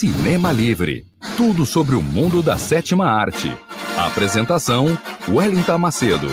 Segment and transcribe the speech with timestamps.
[0.00, 1.04] Cinema Livre.
[1.36, 3.48] Tudo sobre o mundo da sétima arte.
[3.98, 4.86] Apresentação:
[5.28, 6.26] Wellington Macedo.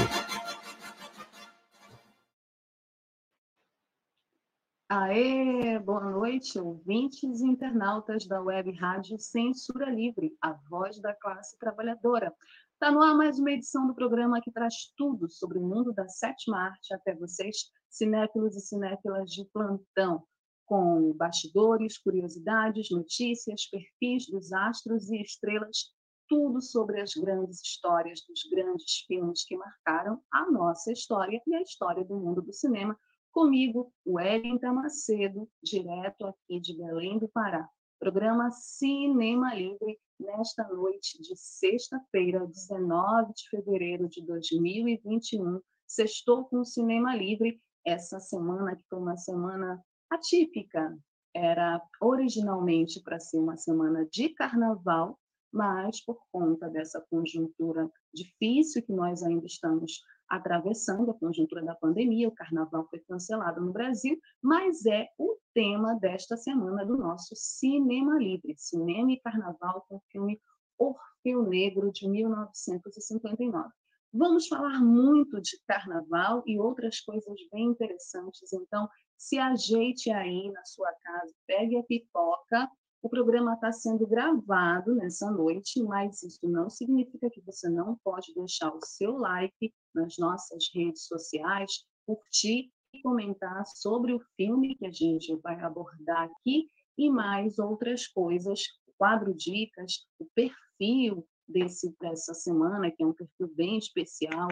[4.90, 11.60] Aê, boa noite, ouvintes e internautas da web rádio Censura Livre, a voz da classe
[11.60, 12.34] trabalhadora.
[12.72, 16.08] Está no ar mais uma edição do programa que traz tudo sobre o mundo da
[16.08, 17.58] sétima arte até vocês,
[17.90, 20.24] cinéfilos e cinéfilas de plantão
[20.68, 25.96] com bastidores, curiosidades, notícias, perfis dos astros e estrelas,
[26.28, 31.62] tudo sobre as grandes histórias dos grandes filmes que marcaram a nossa história e a
[31.62, 33.00] história do mundo do cinema.
[33.32, 37.70] Comigo, Wellington Macedo, direto aqui de Belém do Pará.
[37.98, 45.62] Programa Cinema Livre, nesta noite de sexta-feira, 19 de fevereiro de 2021.
[45.88, 50.98] Sextou com o Cinema Livre, essa semana que foi uma semana atípica.
[51.36, 55.20] Era originalmente para ser uma semana de carnaval,
[55.52, 62.28] mas por conta dessa conjuntura difícil que nós ainda estamos atravessando, a conjuntura da pandemia,
[62.28, 68.18] o carnaval foi cancelado no Brasil, mas é o tema desta semana do nosso Cinema
[68.18, 70.40] Livre, Cinema e Carnaval com o filme
[70.78, 73.70] Orfeu Negro de 1959.
[74.14, 80.64] Vamos falar muito de carnaval e outras coisas bem interessantes, então se ajeite aí na
[80.66, 82.70] sua casa, pegue a pipoca.
[83.02, 88.34] O programa está sendo gravado nessa noite, mas isso não significa que você não pode
[88.34, 94.86] deixar o seu like nas nossas redes sociais, curtir e comentar sobre o filme que
[94.86, 98.64] a gente vai abordar aqui e mais outras coisas,
[98.98, 104.48] quadro dicas, o perfil desse dessa semana, que é um perfil bem especial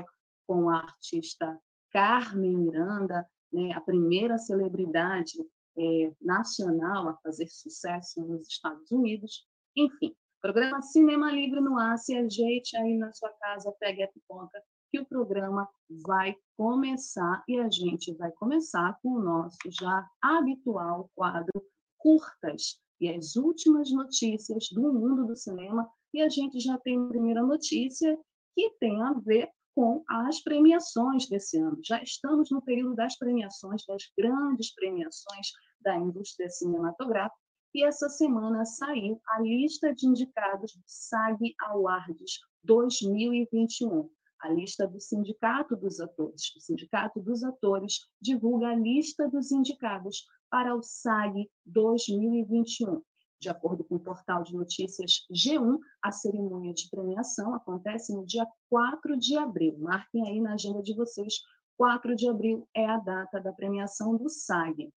[0.47, 1.59] com a artista
[1.91, 5.33] Carmen Miranda, né, a primeira celebridade
[5.77, 9.47] é, nacional a fazer sucesso nos Estados Unidos.
[9.75, 14.61] Enfim, programa Cinema Livre no ar, se ajeite aí na sua casa, pegue a pipoca,
[14.91, 15.67] que o programa
[16.05, 21.63] vai começar e a gente vai começar com o nosso já habitual quadro
[21.97, 25.89] Curtas e as últimas notícias do mundo do cinema.
[26.13, 28.17] E a gente já tem a primeira notícia
[28.53, 31.77] que tem a ver com as premiações desse ano.
[31.85, 35.47] Já estamos no período das premiações, das grandes premiações
[35.81, 37.37] da indústria cinematográfica,
[37.73, 44.09] e essa semana saiu a lista de indicados do SAG Awards 2021.
[44.41, 46.55] A lista do Sindicato dos Atores.
[46.55, 53.01] O Sindicato dos Atores divulga a lista dos indicados para o SAG 2021.
[53.45, 58.43] De acordo com o portal de notícias G1, a cerimônia de premiação acontece no dia
[58.71, 59.77] 4 de abril.
[59.77, 61.35] Marquem aí na agenda de vocês,
[61.77, 64.91] 4 de abril é a data da premiação do SAG.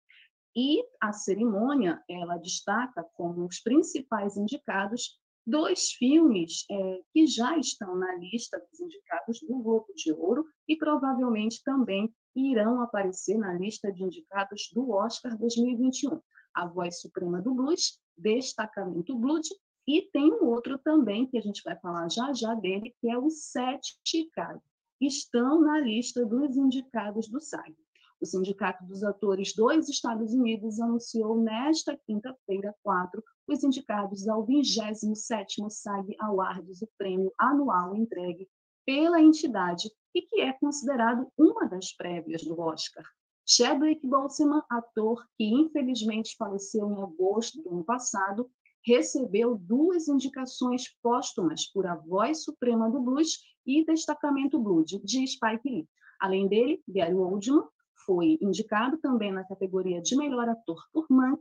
[0.56, 7.96] E a cerimônia, ela destaca como os principais indicados dois filmes é, que já estão
[7.96, 13.92] na lista dos indicados do Globo de Ouro e provavelmente também irão aparecer na lista
[13.92, 16.18] de indicados do Oscar 2021.
[16.54, 19.48] A Voz Suprema do Blues Destacamento Blood,
[19.86, 23.16] e tem um outro também, que a gente vai falar já já dele, que é
[23.16, 24.62] o Sete Chicago.
[25.00, 27.74] Estão na lista dos indicados do SAG.
[28.20, 35.70] O Sindicato dos Atores dos Estados Unidos anunciou nesta quinta-feira, 4, os indicados ao 27º
[35.70, 38.48] SAG Awards, o prêmio anual entregue
[38.84, 43.04] pela entidade e que é considerado uma das prévias do Oscar.
[43.50, 48.46] Chadwick Boseman, ator que infelizmente faleceu em agosto do ano passado,
[48.84, 55.62] recebeu duas indicações póstumas por A Voz Suprema do Blues e Destacamento Blues, de Spike
[55.64, 55.88] Lee.
[56.20, 57.66] Além dele, Gary Oldman
[58.04, 61.40] foi indicado também na categoria de melhor ator por Mank,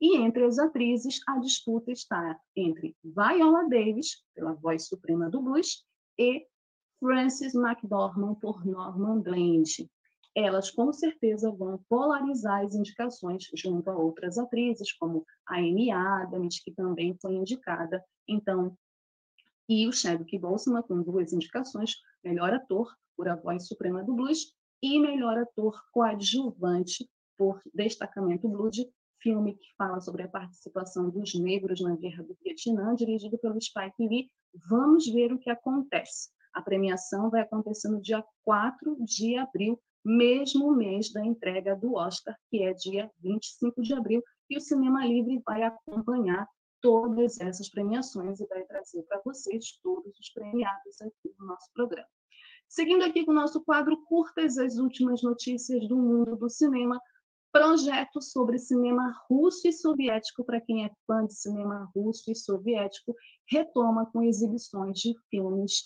[0.00, 5.84] e entre as atrizes, a disputa está entre Viola Davis, pela Voz Suprema do Blues,
[6.16, 6.46] e
[7.00, 9.88] Frances McDormand por Norman Blend
[10.44, 16.60] elas com certeza vão polarizar as indicações junto a outras atrizes, como a Amy Adams,
[16.62, 18.04] que também foi indicada.
[18.26, 18.76] Então,
[19.68, 21.94] e o Chadwick Boseman com duas indicações,
[22.24, 28.76] melhor ator por A Voz Suprema do Blues e melhor ator coadjuvante por Destacamento Blues,
[29.20, 34.08] filme que fala sobre a participação dos negros na Guerra do Vietnã, dirigido pelo Spike
[34.08, 34.30] Lee.
[34.68, 36.30] Vamos ver o que acontece.
[36.54, 42.34] A premiação vai acontecer no dia 4 de abril, mesmo mês da entrega do Oscar,
[42.50, 46.48] que é dia 25 de abril, e o Cinema Livre vai acompanhar
[46.80, 52.08] todas essas premiações e vai trazer para vocês todos os premiados aqui no nosso programa.
[52.66, 56.98] Seguindo aqui com o nosso quadro Curtas, as últimas notícias do mundo do cinema,
[57.52, 63.14] projeto sobre cinema russo e soviético, para quem é fã de cinema russo e soviético,
[63.46, 65.82] retoma com exibições de filmes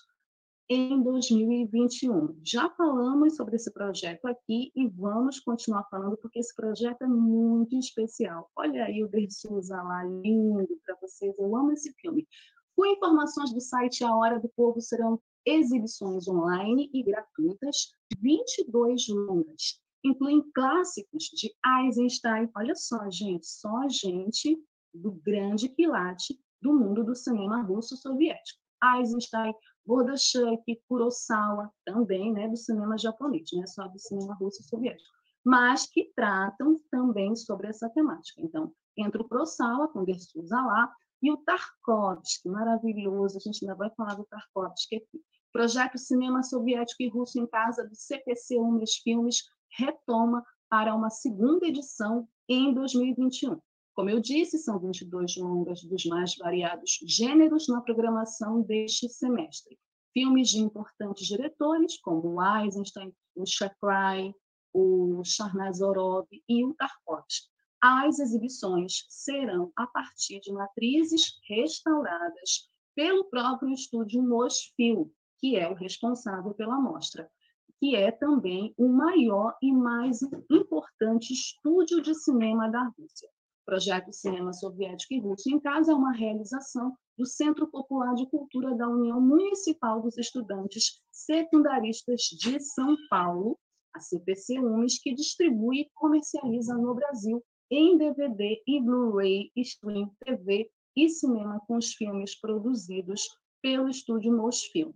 [0.72, 2.40] em 2021.
[2.42, 7.76] Já falamos sobre esse projeto aqui e vamos continuar falando porque esse projeto é muito
[7.76, 8.50] especial.
[8.56, 11.38] Olha aí o Souza lá, lindo para vocês.
[11.38, 12.26] Eu amo esse filme.
[12.74, 19.78] Com informações do site A Hora do Povo, serão exibições online e gratuitas, 22 longas.
[20.02, 22.48] Incluem clássicos de Eisenstein.
[22.56, 24.58] Olha só, gente, só gente
[24.94, 28.61] do grande quilate do mundo do cinema russo soviético.
[28.82, 29.54] Eisenstein,
[29.86, 35.10] Bordachuck, Kurosawa, também né, do cinema japonês, não é só do cinema russo soviético,
[35.44, 38.40] mas que tratam também sobre essa temática.
[38.40, 40.92] Então, entra o Kurosawa, com Dersuza lá,
[41.22, 45.20] e o Tarkovsky, maravilhoso, a gente ainda vai falar do Tarkovsky aqui.
[45.52, 49.42] Projeto Cinema Soviético e Russo em Casa, do CPC Umes Filmes,
[49.76, 53.60] retoma para uma segunda edição em 2021.
[53.94, 59.78] Como eu disse, são 22 longas dos mais variados gêneros na programação deste semestre.
[60.14, 64.34] Filmes de importantes diretores, como o Eisenstein, o Shakrai,
[64.72, 67.50] o Charnazorov e o Tarkovsky.
[67.82, 75.74] As exibições serão a partir de matrizes restauradas pelo próprio estúdio Mosfilm, que é o
[75.74, 77.30] responsável pela mostra,
[77.78, 83.28] que é também o maior e mais importante estúdio de cinema da Rússia
[83.64, 88.74] projeto Cinema Soviético e Russo em Casa é uma realização do Centro Popular de Cultura
[88.74, 93.58] da União Municipal dos Estudantes Secundaristas de São Paulo,
[93.94, 100.70] a CPC UMES, que distribui e comercializa no Brasil em DVD e Blu-ray, stream, TV
[100.96, 103.22] e cinema com os filmes produzidos
[103.62, 104.92] pelo estúdio Mosfilm.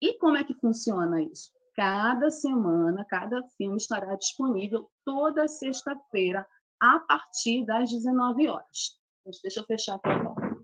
[0.00, 1.50] E como é que funciona isso?
[1.74, 6.46] Cada semana, cada filme estará disponível toda sexta-feira
[6.80, 8.98] a partir das 19 horas.
[9.42, 10.56] Deixa eu fechar aqui agora.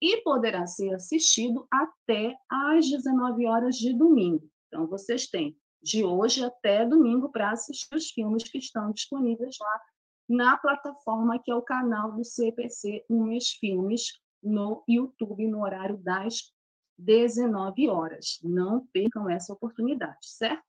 [0.00, 4.48] E poderá ser assistido até às 19 horas de domingo.
[4.68, 9.80] Então, vocês têm de hoje até domingo para assistir os filmes que estão disponíveis lá
[10.28, 14.12] na plataforma que é o canal do CPC Umes Filmes
[14.42, 16.52] no YouTube no horário das
[16.98, 18.38] 19 horas.
[18.42, 20.64] Não percam essa oportunidade, certo?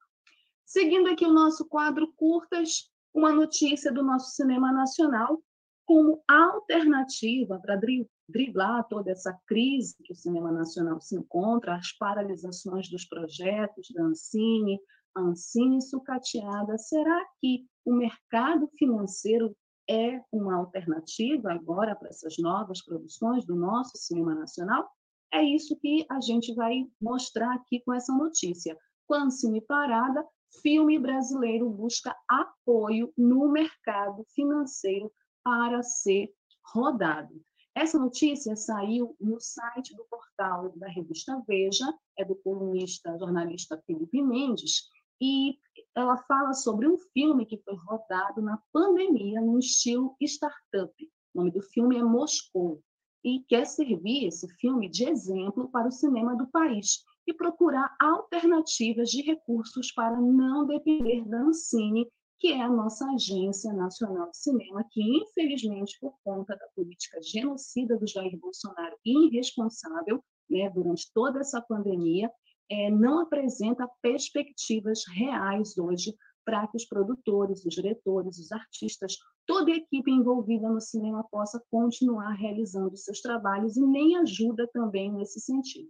[0.66, 5.42] Seguindo aqui o nosso quadro curtas, uma notícia do nosso cinema nacional
[5.86, 7.80] como alternativa para
[8.28, 14.04] driblar toda essa crise que o cinema nacional se encontra, as paralisações dos projetos da
[14.04, 14.80] Ancine,
[15.18, 16.78] Ancine sucateada.
[16.78, 19.56] Será que o mercado financeiro
[19.90, 24.88] é uma alternativa agora para essas novas produções do nosso cinema nacional?
[25.34, 28.78] É isso que a gente vai mostrar aqui com essa notícia.
[29.08, 30.24] Com a Ancine parada,
[30.62, 35.12] filme brasileiro busca apoio no mercado financeiro
[35.44, 36.34] para ser
[36.74, 37.42] rodado.
[37.76, 41.86] Essa notícia saiu no site do portal da revista Veja,
[42.18, 44.90] é do colunista, jornalista Felipe Mendes,
[45.22, 45.58] e
[45.96, 50.94] ela fala sobre um filme que foi rodado na pandemia no estilo startup.
[51.34, 52.82] O nome do filme é Moscou
[53.24, 59.10] e quer servir esse filme de exemplo para o cinema do país, e procurar alternativas
[59.10, 62.10] de recursos para não depender da Ancine,
[62.40, 67.98] que é a nossa Agência Nacional de Cinema, que, infelizmente, por conta da política genocida
[67.98, 72.32] do Jair Bolsonaro e irresponsável né, durante toda essa pandemia,
[72.72, 79.72] é, não apresenta perspectivas reais hoje para que os produtores, os diretores, os artistas, toda
[79.72, 85.40] a equipe envolvida no cinema possa continuar realizando seus trabalhos e nem ajuda também nesse
[85.40, 85.90] sentido.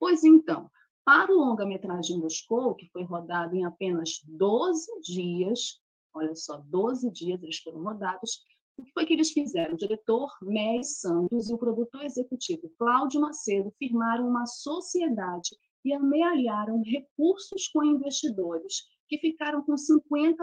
[0.00, 0.70] Pois então,
[1.04, 5.80] para o longa-metragem Moscou, que foi rodado em apenas 12 dias,
[6.14, 8.42] olha só, 12 dias eles foram rodados,
[8.76, 9.74] o que foi que eles fizeram?
[9.74, 15.50] O diretor Més Santos e o produtor executivo Cláudio Macedo firmaram uma sociedade
[15.84, 20.36] e amealharam recursos com investidores, que ficaram com 50%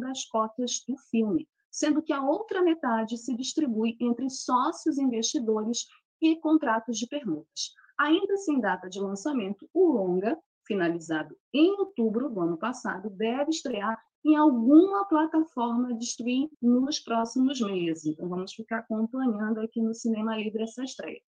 [0.00, 5.86] das cotas do filme, sendo que a outra metade se distribui entre sócios investidores
[6.20, 7.72] e contratos de permutas.
[7.98, 14.00] Ainda sem data de lançamento, o longa, finalizado em outubro do ano passado, deve estrear
[14.24, 18.06] em alguma plataforma de streaming nos próximos meses.
[18.06, 21.20] Então, vamos ficar acompanhando aqui no Cinema Livre essa estreia.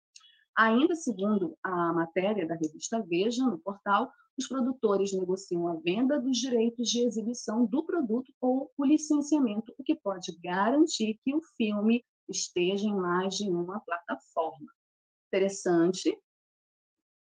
[0.56, 6.38] Ainda segundo a matéria da revista Veja, no portal, os produtores negociam a venda dos
[6.38, 12.04] direitos de exibição do produto ou o licenciamento, o que pode garantir que o filme
[12.28, 14.72] esteja em mais de uma plataforma.
[15.28, 16.16] Interessante,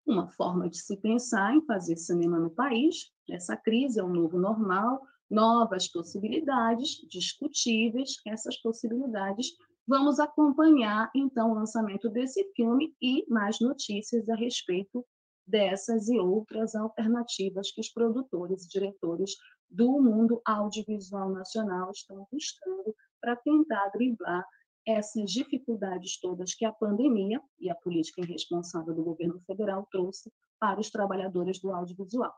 [0.06, 3.12] uma forma de se pensar em fazer cinema no país.
[3.30, 5.02] Essa crise é um novo normal,
[5.34, 9.48] Novas possibilidades discutíveis, essas possibilidades.
[9.88, 15.04] Vamos acompanhar, então, o lançamento desse filme e mais notícias a respeito
[15.48, 19.32] dessas e outras alternativas que os produtores e diretores
[19.68, 24.46] do mundo audiovisual nacional estão buscando para tentar driblar
[24.86, 30.80] essas dificuldades todas que a pandemia e a política irresponsável do governo federal trouxe para
[30.80, 32.34] os trabalhadores do audiovisual.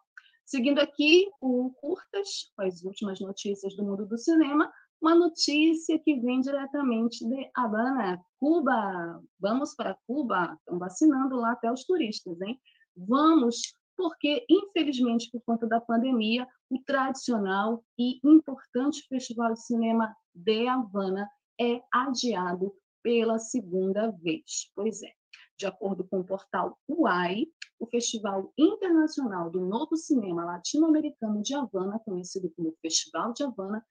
[0.45, 4.71] Seguindo aqui o Curtas, com as últimas notícias do mundo do cinema,
[5.01, 9.21] uma notícia que vem diretamente de Havana, Cuba.
[9.39, 10.55] Vamos para Cuba?
[10.59, 12.59] Estão vacinando lá até os turistas, hein?
[12.95, 20.67] Vamos, porque, infelizmente, por conta da pandemia, o tradicional e importante Festival de Cinema de
[20.67, 21.27] Havana
[21.59, 24.71] é adiado pela segunda vez.
[24.75, 25.11] Pois é,
[25.57, 27.47] de acordo com o portal UAI,
[27.79, 33.85] o Festival Internacional do Novo Cinema Latino-Americano de Havana, conhecido como Festival de Havana,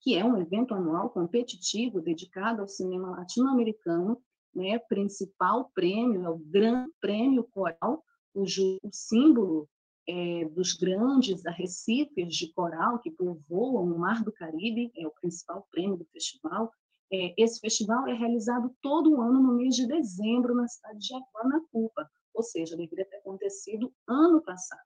[0.00, 4.20] que é um evento anual competitivo dedicado ao cinema latino-americano,
[4.54, 9.68] né, principal prêmio é o Gran Prêmio Coral, cujo o símbolo
[10.08, 15.66] é, dos grandes arrecifes de coral que povoam o Mar do Caribe, é o principal
[15.70, 16.72] prêmio do festival.
[17.12, 21.62] É, esse festival é realizado todo ano no mês de dezembro na cidade de Havana,
[21.70, 24.80] Cuba, ou seja, deveria ter acontecido ano passado.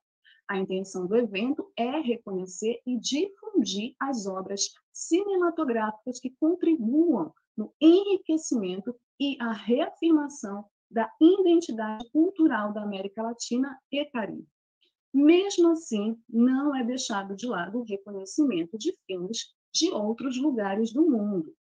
[0.48, 8.94] A intenção do evento é reconhecer e difundir as obras cinematográficas que contribuam no enriquecimento
[9.18, 14.46] e a reafirmação da identidade cultural da América Latina e Caribe.
[15.12, 21.08] Mesmo assim, não é deixado de lado o reconhecimento de filmes de outros lugares do
[21.08, 21.54] mundo,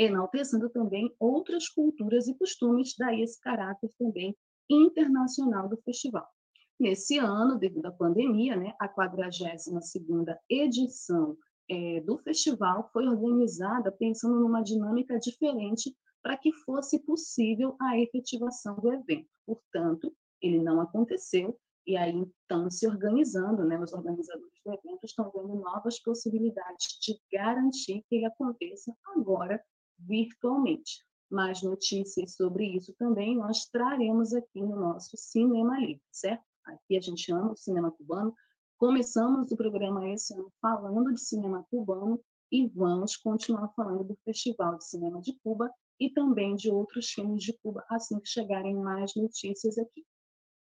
[0.00, 4.34] enaltecendo também outras culturas e costumes, daí esse caráter também
[4.68, 6.26] internacional do festival.
[6.78, 11.36] Nesse ano, devido à pandemia, né, a 42ª edição
[11.68, 18.76] é, do festival foi organizada pensando numa dinâmica diferente para que fosse possível a efetivação
[18.76, 19.28] do evento.
[19.46, 22.14] Portanto, ele não aconteceu, e aí,
[22.44, 28.16] então, se organizando, né, os organizadores do evento estão vendo novas possibilidades de garantir que
[28.16, 29.62] ele aconteça agora
[30.06, 31.04] virtualmente.
[31.30, 36.44] Mais notícias sobre isso também nós traremos aqui no nosso Cinema Livre, certo?
[36.64, 38.34] Aqui a gente ama o cinema cubano.
[38.76, 44.76] Começamos o programa esse ano falando de cinema cubano e vamos continuar falando do Festival
[44.76, 49.14] de Cinema de Cuba e também de outros filmes de Cuba, assim que chegarem mais
[49.14, 50.04] notícias aqui.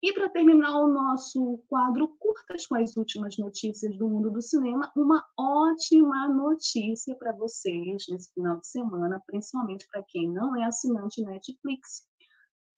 [0.01, 4.93] E para terminar o nosso quadro curtas com as últimas notícias do mundo do cinema,
[4.97, 11.21] uma ótima notícia para vocês nesse final de semana, principalmente para quem não é assinante
[11.21, 12.07] Netflix.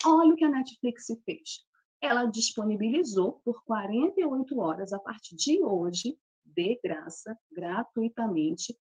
[0.07, 1.67] Olha o que a Netflix fez.
[2.00, 8.75] Ela disponibilizou por 48 horas a partir de hoje, de graça, gratuitamente,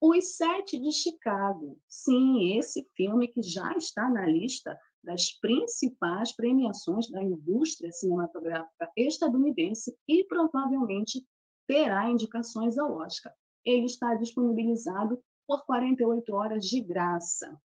[0.00, 1.78] os Sete de Chicago.
[1.86, 9.96] Sim, esse filme que já está na lista das principais premiações da indústria cinematográfica estadunidense
[10.06, 11.24] e provavelmente
[11.66, 13.32] terá indicações ao Oscar.
[13.64, 17.60] Ele está disponibilizado por 48 horas de graça.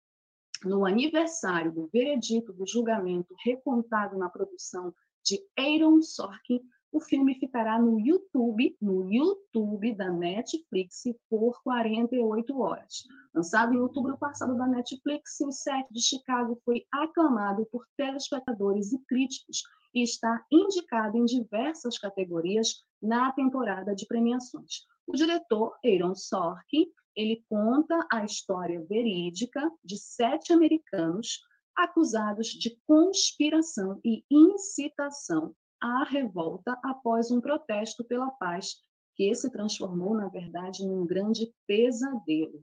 [0.64, 6.62] No aniversário do veredito do julgamento recontado na produção de Aaron Sorkin,
[6.92, 13.04] o filme ficará no YouTube, no YouTube da Netflix por 48 horas.
[13.34, 19.00] Lançado em outubro passado da Netflix, o set de Chicago foi aclamado por telespectadores e
[19.06, 19.62] críticos
[19.94, 24.86] e está indicado em diversas categorias na temporada de premiações.
[25.08, 31.42] O diretor Aaron Sorkin, ele conta a história verídica de sete americanos
[31.76, 38.76] acusados de conspiração e incitação à revolta após um protesto pela paz,
[39.16, 42.62] que se transformou, na verdade, num grande pesadelo.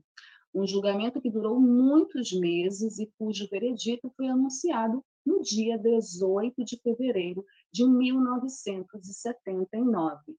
[0.53, 6.79] Um julgamento que durou muitos meses e cujo veredito foi anunciado no dia 18 de
[6.81, 10.37] fevereiro de 1979.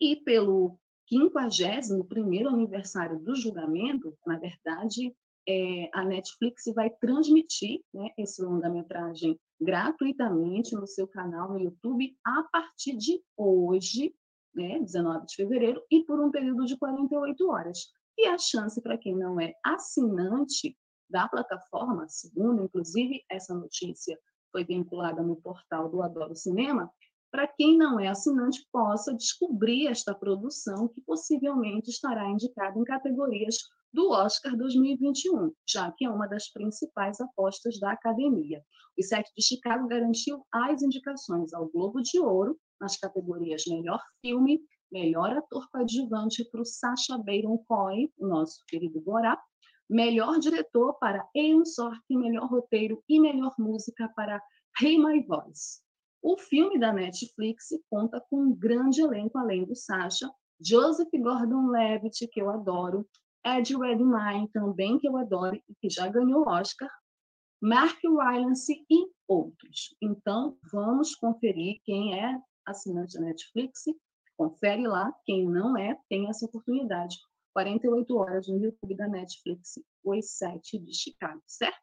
[0.00, 0.76] E pelo
[1.12, 5.14] 51º aniversário do julgamento, na verdade,
[5.48, 12.42] é, a Netflix vai transmitir né, esse longa-metragem gratuitamente no seu canal no YouTube a
[12.44, 14.14] partir de hoje,
[14.54, 17.78] né, 19 de fevereiro, e por um período de 48 horas.
[18.18, 20.76] E a chance para quem não é assinante
[21.08, 24.18] da plataforma, segundo inclusive essa notícia
[24.50, 26.90] foi vinculada no portal do Adoro Cinema,
[27.30, 33.56] para quem não é assinante possa descobrir esta produção que possivelmente estará indicada em categorias
[33.92, 38.62] do Oscar 2021, já que é uma das principais apostas da academia.
[38.98, 44.60] O Sete de Chicago garantiu as indicações ao Globo de Ouro nas categorias Melhor Filme,
[44.90, 49.40] melhor ator coadjuvante para o Sacha Baron Cohen, o nosso querido Borá,
[49.88, 54.42] melhor diretor para Eon Sorkin, melhor roteiro e melhor música para
[54.80, 55.80] Hey My Voice.
[56.22, 60.30] O filme da Netflix conta com um grande elenco além do Sacha,
[60.64, 63.06] Joseph Gordon-Levitt, que eu adoro,
[63.44, 66.90] Ed Redmayne, também que eu adoro e que já ganhou Oscar,
[67.60, 69.94] Mark Rylance e outros.
[70.00, 73.84] Então, vamos conferir quem é assinante da Netflix,
[74.36, 77.16] confere lá, quem não é, tem essa oportunidade.
[77.52, 81.78] 48 horas no YouTube da Netflix, os sete de Chicago, certo?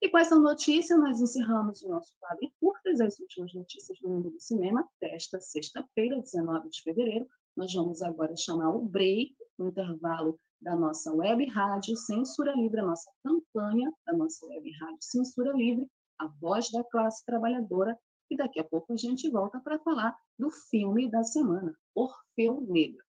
[0.00, 4.30] E com essa notícia, nós encerramos o nosso quadro curtas, as últimas notícias do mundo
[4.30, 7.26] do cinema, desta sexta-feira, 19 de fevereiro.
[7.56, 12.84] Nós vamos agora chamar o break, o intervalo da nossa web rádio Censura Livre, a
[12.84, 15.86] nossa campanha da nossa web rádio Censura Livre,
[16.18, 17.96] a voz da classe trabalhadora.
[18.28, 23.04] E daqui a pouco a gente volta para falar do filme da semana, Orfeu Negro.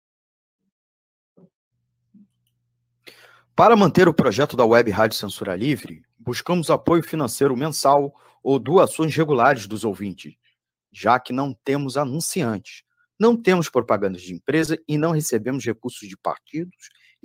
[3.55, 8.13] Para manter o projeto da Web Rádio Censura Livre, buscamos apoio financeiro mensal
[8.43, 10.35] ou doações regulares dos ouvintes,
[10.91, 12.83] já que não temos anunciantes,
[13.19, 16.89] não temos propagandas de empresa e não recebemos recursos de partidos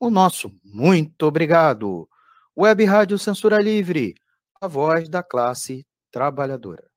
[0.00, 2.08] O nosso muito obrigado.
[2.56, 4.14] Web Rádio Censura Livre,
[4.60, 6.88] a voz da classe trabalhadora.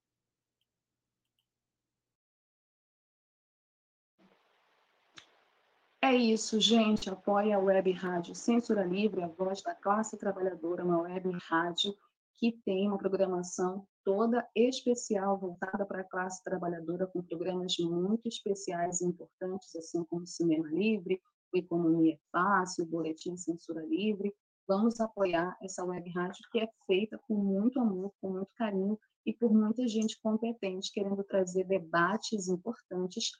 [5.99, 7.09] É isso, gente.
[7.09, 11.95] Apoie a Web Rádio Censura Livre, a voz da classe trabalhadora, uma web rádio
[12.37, 19.01] que tem uma programação toda especial voltada para a classe trabalhadora, com programas muito especiais
[19.01, 21.21] e importantes, assim como Cinema Livre,
[21.53, 24.33] o Economia Fácil, o Boletim Censura Livre.
[24.67, 29.33] Vamos apoiar essa web rádio que é feita com muito amor, com muito carinho e
[29.33, 33.31] por muita gente competente, querendo trazer debates importantes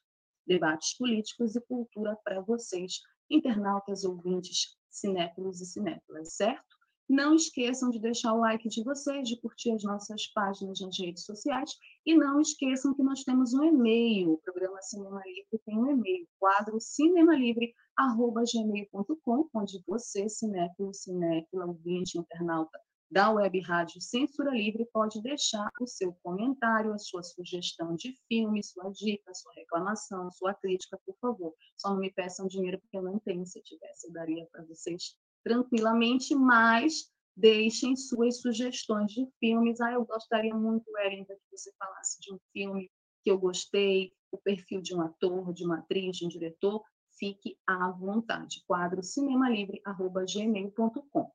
[0.45, 6.81] debates políticos e cultura para vocês, internautas, ouvintes, cinéfilos e cinéfilas, certo?
[7.12, 11.26] Não esqueçam de deixar o like de vocês, de curtir as nossas páginas nas redes
[11.26, 15.91] sociais e não esqueçam que nós temos um e-mail, o programa Cinema Livre tem um
[15.91, 22.80] e-mail, quadro cinemalivre@gmail.com, onde você, cinéfilo, cinéfila, ouvinte, internauta,
[23.12, 28.63] da Web Rádio Censura Livre pode deixar o seu comentário, a sua sugestão de filme,
[28.63, 31.54] sua dica, sua reclamação, sua crítica, por favor.
[31.76, 33.45] Só não me peçam dinheiro porque eu não tenho.
[33.45, 35.13] Se tivesse, eu daria para vocês
[35.44, 39.82] tranquilamente, mas deixem suas sugestões de filmes.
[39.82, 42.92] Ah, eu gostaria muito, Erinda, que você falasse de um filme
[43.24, 46.84] que eu gostei, o perfil de um ator, de uma atriz, de um diretor.
[47.18, 48.64] Fique à vontade.
[48.66, 51.32] Quadro cinemalivre.gmail.com.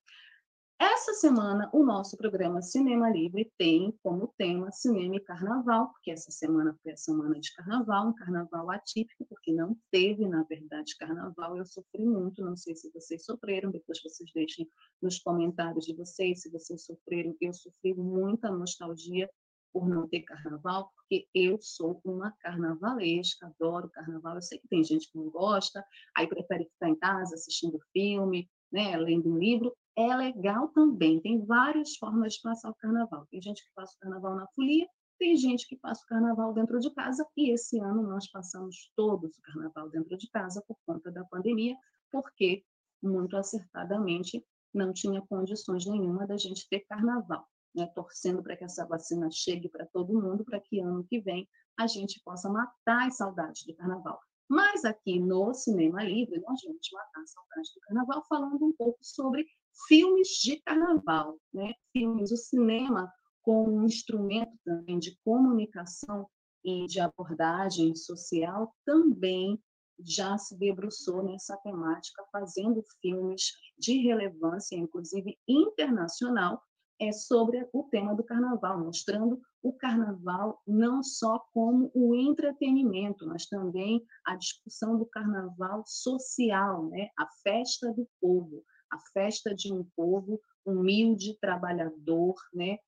[0.78, 6.30] Essa semana, o nosso programa Cinema Livre tem como tema cinema e carnaval, porque essa
[6.30, 11.56] semana foi a semana de carnaval, um carnaval atípico, porque não teve, na verdade, carnaval.
[11.56, 14.68] Eu sofri muito, não sei se vocês sofreram, depois vocês deixem
[15.00, 17.34] nos comentários de vocês se vocês sofreram.
[17.40, 19.30] Eu sofri muita nostalgia
[19.72, 24.34] por não ter carnaval, porque eu sou uma carnavalesca, adoro carnaval.
[24.34, 25.82] Eu sei que tem gente que não gosta,
[26.14, 31.20] aí prefere ficar em casa assistindo filme, né, lendo um livro é legal também.
[31.20, 33.26] Tem várias formas de passar o carnaval.
[33.30, 34.86] Tem gente que passa o carnaval na folia,
[35.18, 39.36] tem gente que passa o carnaval dentro de casa, e esse ano nós passamos todos
[39.36, 41.74] o carnaval dentro de casa por conta da pandemia,
[42.12, 42.62] porque,
[43.02, 47.46] muito acertadamente, não tinha condições nenhuma da gente ter carnaval.
[47.74, 47.86] Né?
[47.94, 51.86] Torcendo para que essa vacina chegue para todo mundo, para que ano que vem a
[51.86, 54.20] gente possa matar as saudades do carnaval.
[54.48, 58.98] Mas aqui no Cinema Livre, nós vamos matar a saudade do carnaval falando um pouco
[59.02, 59.46] sobre
[59.88, 61.72] filmes de carnaval, né?
[61.92, 63.10] Filmes, o cinema
[63.42, 66.26] como um instrumento também de comunicação
[66.64, 69.60] e de abordagem social também
[70.00, 76.60] já se debruçou nessa temática, fazendo filmes de relevância, inclusive internacional,
[77.00, 83.46] é sobre o tema do carnaval, mostrando o carnaval não só como o entretenimento, mas
[83.46, 87.10] também a discussão do carnaval social, né?
[87.18, 92.78] a festa do povo, a festa de um povo humilde, trabalhador, né?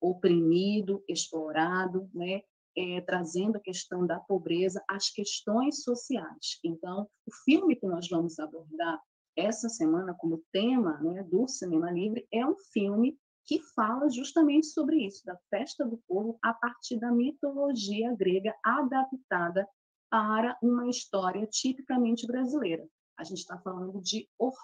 [0.00, 2.42] oprimido, explorado, né?
[2.76, 6.58] é, trazendo a questão da pobreza, as questões sociais.
[6.64, 9.00] Então, o filme que nós vamos abordar
[9.36, 15.04] essa semana como tema né, do Cinema Livre é um filme que fala justamente sobre
[15.04, 19.66] isso, da festa do povo a partir da mitologia grega adaptada
[20.10, 22.86] para uma história tipicamente brasileira.
[23.18, 24.60] A gente está falando de Orfeu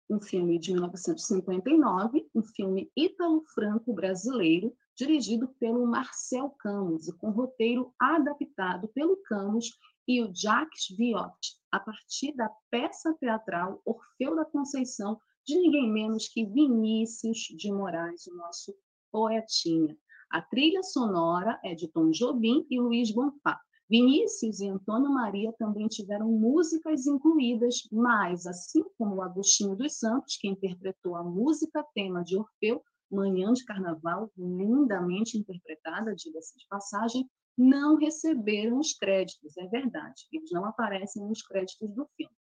[0.09, 8.87] um filme de 1959, um filme ítalo-franco-brasileiro, dirigido pelo Marcel Camus e com roteiro adaptado
[8.89, 9.71] pelo Camus
[10.07, 11.37] e o Jacques Viot,
[11.71, 18.25] a partir da peça teatral Orfeu da Conceição, de ninguém menos que Vinícius de Moraes,
[18.27, 18.75] o nosso
[19.11, 19.97] poetinha.
[20.29, 23.59] A trilha sonora é de Tom Jobim e Luiz Bonfá.
[23.89, 30.47] Vinícius e Antônio Maria também tiveram músicas incluídas, mas, assim como Agostinho dos Santos, que
[30.47, 37.95] interpretou a música tema de Orfeu, Manhã de Carnaval, lindamente interpretada, diga-se de passagem, não
[37.95, 42.35] receberam os créditos, é verdade, eles não aparecem nos créditos do filme.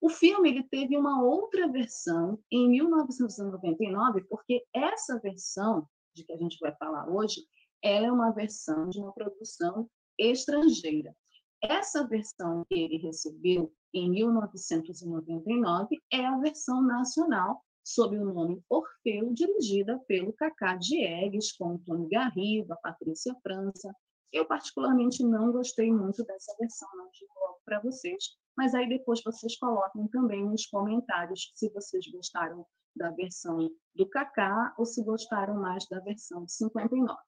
[0.00, 6.36] O filme ele teve uma outra versão em 1999, porque essa versão de que a
[6.36, 7.42] gente vai falar hoje,
[7.82, 11.14] ela é uma versão de uma produção estrangeira.
[11.62, 19.32] Essa versão que ele recebeu em 1999 é a versão nacional, sob o nome Orfeu,
[19.32, 23.94] dirigida pelo Cacá Diegues, com o Tony Garrido, a Patrícia França.
[24.36, 29.22] Eu, particularmente, não gostei muito dessa versão, não digo logo para vocês, mas aí depois
[29.24, 35.54] vocês coloquem também nos comentários se vocês gostaram da versão do Kaká ou se gostaram
[35.54, 37.18] mais da versão de 59.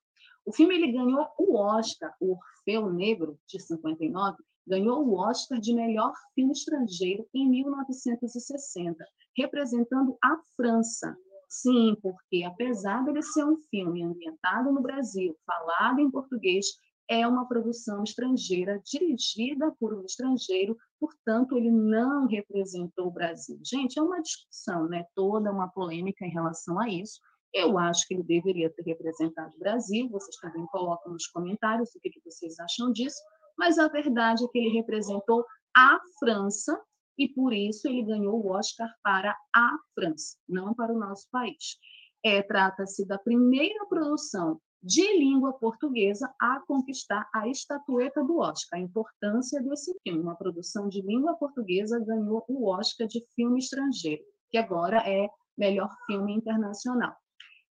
[0.44, 5.72] O filme ele ganhou o Oscar, o Orfeu Negro, de 59, ganhou o Oscar de
[5.72, 9.02] melhor filme estrangeiro em 1960,
[9.34, 11.16] representando a França.
[11.48, 16.66] Sim, porque apesar de ser um filme ambientado no Brasil, falado em português,
[17.08, 23.58] é uma produção estrangeira, dirigida por um estrangeiro, portanto, ele não representou o Brasil.
[23.64, 25.06] Gente, é uma discussão, né?
[25.14, 27.18] toda uma polêmica em relação a isso.
[27.54, 32.00] Eu acho que ele deveria ter representado o Brasil, vocês também colocam nos comentários o
[32.00, 33.18] que, vocês acham disso,
[33.56, 35.44] mas a verdade é que ele representou
[35.74, 36.78] a França
[37.16, 41.78] e por isso ele ganhou o Oscar para a França, não para o nosso país.
[42.22, 48.78] É, Trata-se da primeira produção de língua portuguesa a conquistar a estatueta do Oscar.
[48.78, 54.22] A importância desse filme, uma produção de língua portuguesa, ganhou o Oscar de filme estrangeiro,
[54.50, 57.14] que agora é melhor filme internacional.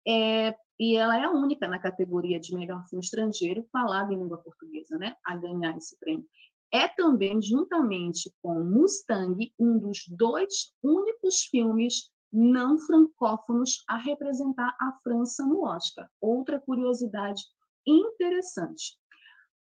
[0.07, 4.39] É, e ela é a única na categoria de melhor filme estrangeiro falado em língua
[4.39, 6.27] portuguesa, né, a ganhar esse prêmio.
[6.73, 14.93] É também, juntamente com Mustang, um dos dois únicos filmes não francófonos a representar a
[15.03, 16.09] França no Oscar.
[16.21, 17.43] Outra curiosidade
[17.87, 18.97] interessante.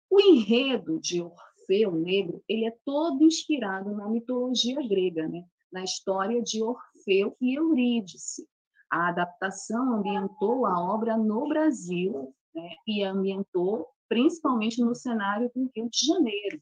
[0.09, 5.43] O enredo de Orfeu Negro ele é todo inspirado na mitologia grega, né?
[5.71, 8.47] na história de Orfeu e Eurídice.
[8.89, 12.69] A adaptação ambientou a obra no Brasil né?
[12.87, 16.61] e ambientou principalmente no cenário do Rio de Janeiro,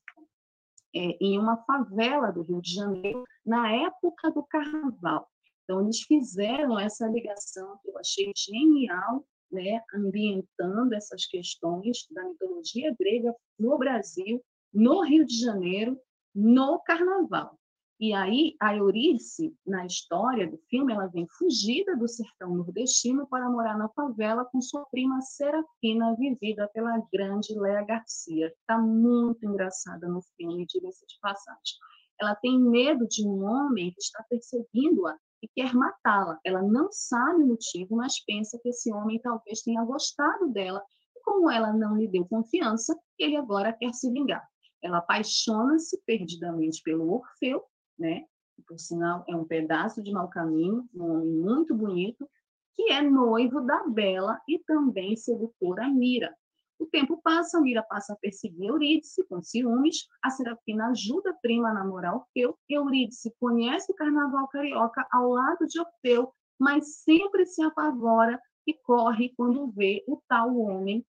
[0.96, 5.30] é, em uma favela do Rio de Janeiro, na época do Carnaval.
[5.66, 12.96] Então, eles fizeram essa ligação que eu achei genial, né, ambientando essas questões da mitologia
[12.98, 16.00] grega no Brasil, no Rio de Janeiro,
[16.34, 17.58] no Carnaval.
[17.98, 23.50] E aí, a Eurice, na história do filme, ela vem fugida do sertão nordestino para
[23.50, 28.48] morar na favela com sua prima Serafina, vivida pela grande Léa Garcia.
[28.48, 31.78] Está muito engraçada no filme, diga-se de passagem.
[32.20, 36.40] Ela tem medo de um homem que está perseguindo-a e quer matá-la.
[36.44, 40.84] Ela não sabe o motivo, mas pensa que esse homem talvez tenha gostado dela.
[41.16, 44.44] E como ela não lhe deu confiança, ele agora quer se vingar.
[44.84, 47.64] Ela apaixona-se perdidamente pelo Orfeu,
[47.98, 48.26] né?
[48.68, 52.28] por sinal é um pedaço de mau caminho, um homem muito bonito,
[52.74, 56.34] que é noivo da Bela e também sedutora Mira.
[56.78, 61.70] O tempo passa, Mira passa a perseguir Eurídice com ciúmes, a Serafina ajuda a prima
[61.70, 67.62] a namorar Orfeu, Eurídice conhece o carnaval carioca ao lado de Orfeu, mas sempre se
[67.62, 71.06] apavora e corre quando vê o tal homem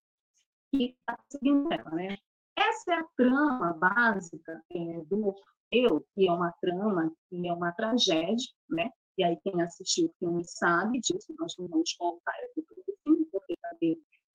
[0.70, 1.90] que está seguindo ela.
[1.90, 2.16] Né?
[2.57, 7.72] Essa é a trama básica é, do Orfeu, que é uma trama, que é uma
[7.72, 8.90] tragédia, né?
[9.18, 12.96] E aí quem assistiu o filme sabe disso, nós não vamos contar aqui tudo o
[13.02, 13.70] filme, porque está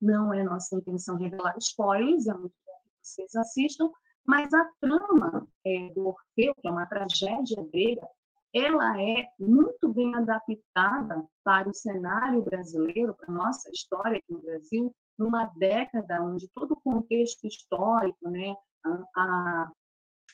[0.01, 3.89] Não é nossa intenção revelar spoilers, é muito bom que vocês assistam,
[4.25, 8.07] mas a trama é, do Orfeu, que é uma tragédia grega,
[8.53, 14.41] ela é muito bem adaptada para o cenário brasileiro, para a nossa história aqui no
[14.41, 18.55] Brasil, numa década onde todo o contexto histórico, né,
[19.15, 19.71] a,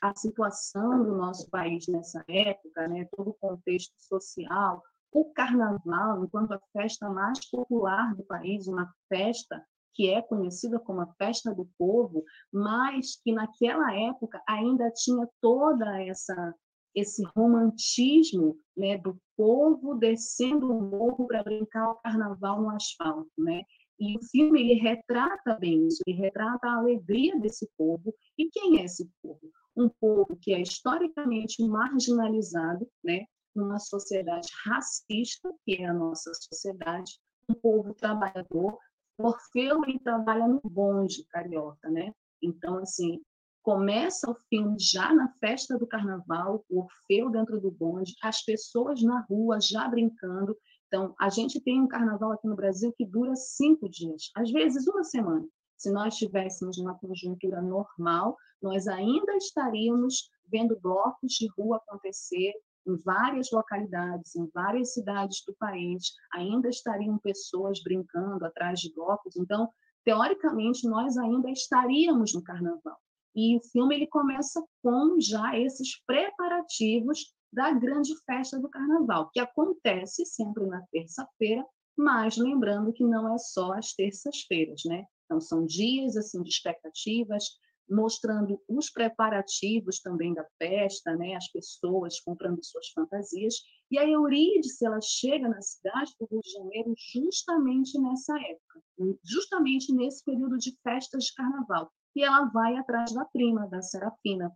[0.01, 6.53] a situação do nosso país nessa época, né, todo o contexto social, o carnaval, enquanto
[6.53, 11.67] a festa mais popular do país, uma festa que é conhecida como a festa do
[11.77, 16.53] povo, mas que naquela época ainda tinha toda essa
[16.95, 23.61] esse romantismo né, do povo descendo o morro para brincar o carnaval no asfalto, né?
[23.99, 28.13] E o filme ele retrata bem isso, ele retrata a alegria desse povo.
[28.35, 29.51] E quem é esse povo?
[29.75, 33.25] Um povo que é historicamente marginalizado, né?
[33.57, 38.77] Numa sociedade racista, que é a nossa sociedade, um povo trabalhador.
[39.17, 42.13] Orfeu trabalha no bonde carioca, né?
[42.41, 43.19] Então, assim,
[43.67, 49.01] Começa o filme já na festa do carnaval, o Orfeu dentro do bonde, as pessoas
[49.01, 50.57] na rua já brincando.
[50.87, 54.87] Então, a gente tem um carnaval aqui no Brasil que dura cinco dias, às vezes
[54.87, 55.45] uma semana.
[55.75, 62.53] Se nós estivéssemos numa conjuntura normal, nós ainda estaríamos vendo blocos de rua acontecer
[62.87, 69.35] em várias localidades, em várias cidades do país, ainda estariam pessoas brincando atrás de blocos.
[69.35, 69.69] Então,
[70.05, 72.97] teoricamente, nós ainda estaríamos no carnaval.
[73.35, 79.39] E o filme ele começa com já esses preparativos da grande festa do carnaval, que
[79.39, 85.05] acontece sempre na terça-feira, mas lembrando que não é só as terças-feiras, né?
[85.25, 87.43] Então são dias assim de expectativas,
[87.89, 91.35] mostrando os preparativos também da festa, né?
[91.35, 93.55] As pessoas comprando suas fantasias.
[93.89, 98.81] E a Eurídice, ela chega na cidade do Rio de Janeiro justamente nessa época,
[99.23, 104.51] justamente nesse período de festas de carnaval e ela vai atrás da prima, da Serafina.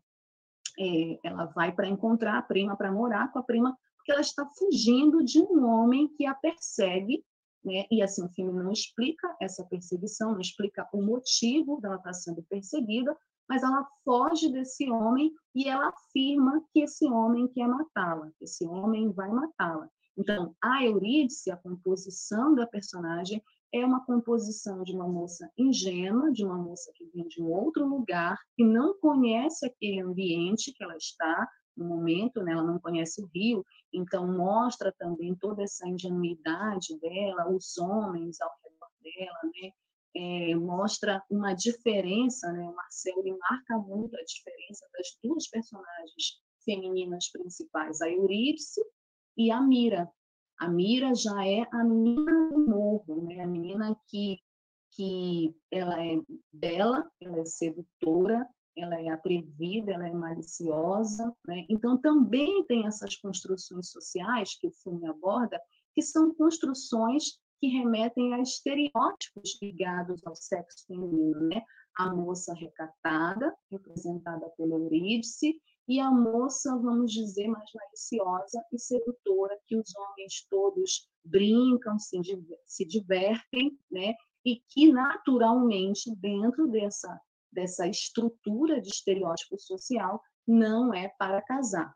[0.80, 4.44] É, ela vai para encontrar a prima, para morar com a prima, porque ela está
[4.58, 7.24] fugindo de um homem que a persegue,
[7.64, 7.86] né?
[7.92, 12.44] e assim o filme não explica essa perseguição, não explica o motivo dela estar sendo
[12.44, 13.16] perseguida,
[13.48, 18.66] mas ela foge desse homem e ela afirma que esse homem quer matá-la, que esse
[18.66, 19.90] homem vai matá-la.
[20.18, 23.42] Então, a Eurídice, a composição da personagem,
[23.74, 27.88] é uma composição de uma moça ingênua, de uma moça que vem de um outro
[27.88, 32.52] lugar, que não conhece aquele ambiente que ela está no momento, né?
[32.52, 38.52] ela não conhece o Rio, então mostra também toda essa ingenuidade dela, os homens ao
[38.64, 39.72] redor dela, né?
[40.14, 42.64] É, mostra uma diferença, né?
[42.68, 48.82] O Marcelo ele marca muito a diferença das duas personagens femininas principais, a Eurídice
[49.38, 50.12] e a Mira,
[50.62, 53.42] a Mira já é a menina do morro, né?
[53.42, 54.38] a menina que,
[54.92, 56.22] que ela é
[56.54, 58.48] bela, ela é sedutora,
[58.82, 61.36] ela é atrevida, ela é maliciosa.
[61.48, 61.66] Né?
[61.70, 65.62] Então, também tem essas construções sociais que o filme aborda,
[65.94, 71.48] que são construções que remetem a estereótipos ligados ao sexo feminino.
[71.50, 71.62] Né?
[71.98, 79.60] A moça recatada, representada pela Eurídice, e a moça, vamos dizer, mais maliciosa e sedutora,
[79.68, 82.18] que os homens todos brincam, se,
[82.66, 84.16] se divertem, né?
[84.46, 87.20] e que naturalmente, dentro dessa,
[87.52, 91.94] dessa estrutura de estereótipo social, não é para casar.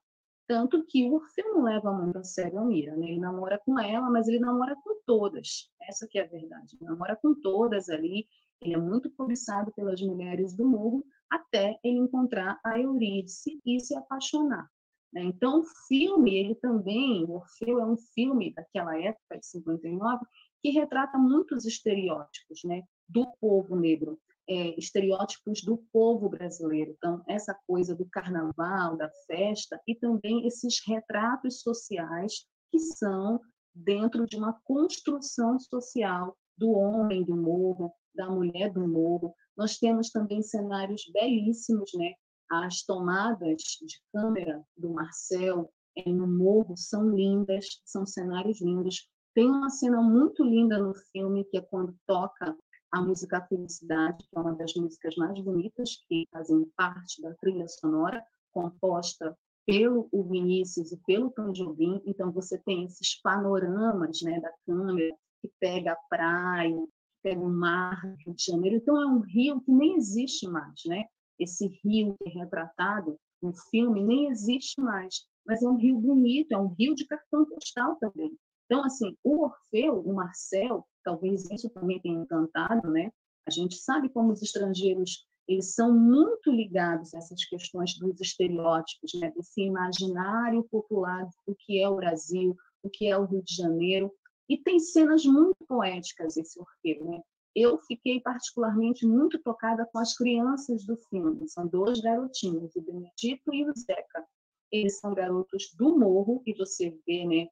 [0.47, 3.07] Tanto que o Orfeu não leva muito a sério a Mira, né?
[3.07, 6.89] ele namora com ela, mas ele namora com todas, essa que é a verdade, ele
[6.89, 8.27] namora com todas ali,
[8.61, 13.95] ele é muito cobiçado pelas mulheres do morro, até ele encontrar a Eurídice e se
[13.95, 14.69] apaixonar.
[15.11, 15.23] Né?
[15.23, 20.25] Então, o filme, ele também, o Orfeu é um filme daquela época, de 59,
[20.61, 26.91] que retrata muitos estereótipos né, do povo negro, é, estereótipos do povo brasileiro.
[26.91, 33.39] Então, essa coisa do carnaval, da festa, e também esses retratos sociais que são
[33.73, 40.09] dentro de uma construção social do homem do morro, da mulher do morro, nós temos
[40.09, 42.13] também cenários belíssimos, né?
[42.49, 45.69] As tomadas de câmera do Marcel
[46.05, 49.09] no morro são lindas, são cenários lindos.
[49.33, 52.55] Tem uma cena muito linda no filme que é quando toca
[52.95, 57.67] a música Felicidade, que é uma das músicas mais bonitas que fazem parte da trilha
[57.67, 62.01] sonora, composta pelo Vinícius e pelo Tom Jobim.
[62.05, 66.87] Então você tem esses panoramas, né, da câmera que pega a praia,
[67.21, 68.77] pega o mar, Rio de Janeiro.
[68.77, 71.03] Então, é um rio que nem existe mais, né?
[71.37, 76.53] Esse rio que é retratado no filme nem existe mais, mas é um rio bonito,
[76.53, 78.31] é um rio de cartão postal também.
[78.65, 83.11] Então, assim, o Orfeu, o Marcel, talvez isso também tenha encantado, né?
[83.47, 89.13] A gente sabe como os estrangeiros eles são muito ligados a essas questões dos estereótipos,
[89.13, 89.31] né?
[89.35, 94.11] desse imaginário popular do que é o Brasil, o que é o Rio de Janeiro,
[94.49, 97.21] e tem cenas muito poéticas esse Orfeu, né?
[97.55, 103.53] Eu fiquei particularmente muito tocada com as crianças do filme, são dois garotinhos, o Benedito
[103.53, 104.25] e o Zeca.
[104.71, 107.47] Eles são garotos do morro, e você vê, né,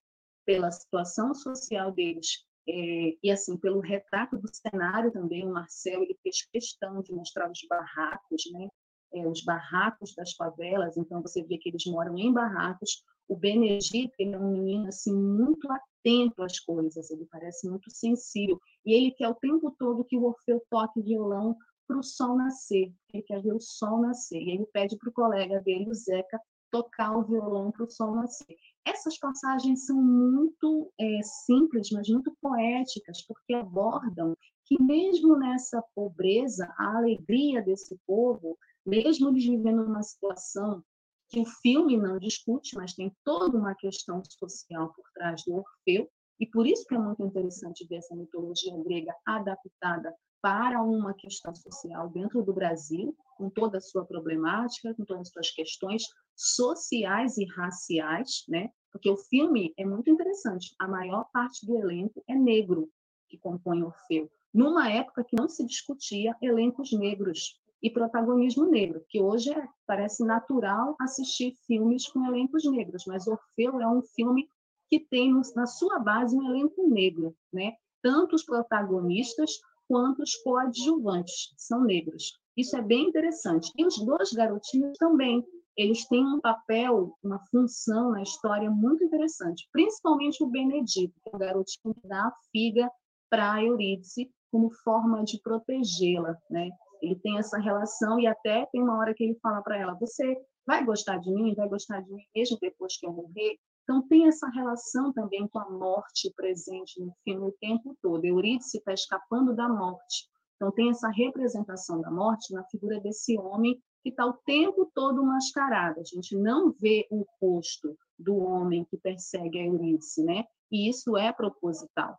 [0.45, 6.17] pela situação social deles, é, e assim, pelo retrato do cenário também, o Marcel ele
[6.23, 8.67] fez questão de mostrar os barracos, né?
[9.13, 13.03] É, os barracos das favelas, então você vê que eles moram em barracos.
[13.27, 18.59] O Benedito ele é um menino assim muito atento às coisas, ele parece muito sensível
[18.85, 21.55] e ele quer o tempo todo que o Orfeu toque violão
[21.87, 25.13] para o sol nascer, ele quer ver o sol nascer e ele pede para o
[25.13, 26.39] colega dele, o Zeca,
[26.73, 28.57] tocar o violão para o sol nascer.
[28.83, 36.73] Essas passagens são muito é, simples, mas muito poéticas, porque abordam que mesmo nessa pobreza,
[36.79, 40.83] a alegria desse povo, mesmo eles vivendo uma situação
[41.29, 46.09] que o filme não discute, mas tem toda uma questão social por trás do Orfeu,
[46.39, 51.55] e por isso que é muito interessante ver essa mitologia grega adaptada para uma questão
[51.55, 56.03] social dentro do Brasil, com toda a sua problemática, com todas as suas questões
[56.35, 58.69] sociais e raciais, né?
[58.91, 60.75] Porque o filme é muito interessante.
[60.77, 62.89] A maior parte do elenco é negro
[63.29, 64.29] que compõe Orfeu.
[64.53, 70.25] Numa época que não se discutia elencos negros e protagonismo negro, que hoje é, parece
[70.25, 74.45] natural assistir filmes com elencos negros, mas Orfeu é um filme
[74.89, 77.77] que tem na sua base um elenco negro, né?
[78.01, 79.61] Tanto os protagonistas
[79.93, 82.39] quanto os coadjuvantes são negros.
[82.57, 83.71] Isso é bem interessante.
[83.77, 85.45] E os dois garotinhos também,
[85.77, 91.37] eles têm um papel, uma função na história muito interessante, principalmente o Benedito, é o
[91.37, 92.89] garotinho que dá a figa
[93.29, 96.71] para a Eurídice como forma de protegê-la, né?
[96.99, 100.35] Ele tem essa relação e até tem uma hora que ele fala para ela: "Você
[100.65, 101.53] vai gostar de mim?
[101.53, 105.59] Vai gostar de mim mesmo depois que eu morrer?" Então, tem essa relação também com
[105.59, 108.23] a morte presente no filme o tempo todo.
[108.23, 110.29] Eurídice está escapando da morte.
[110.55, 115.23] Então, tem essa representação da morte na figura desse homem que está o tempo todo
[115.23, 115.99] mascarado.
[115.99, 120.45] A gente não vê o rosto do homem que persegue a Eurídice, né?
[120.71, 122.17] E isso é proposital.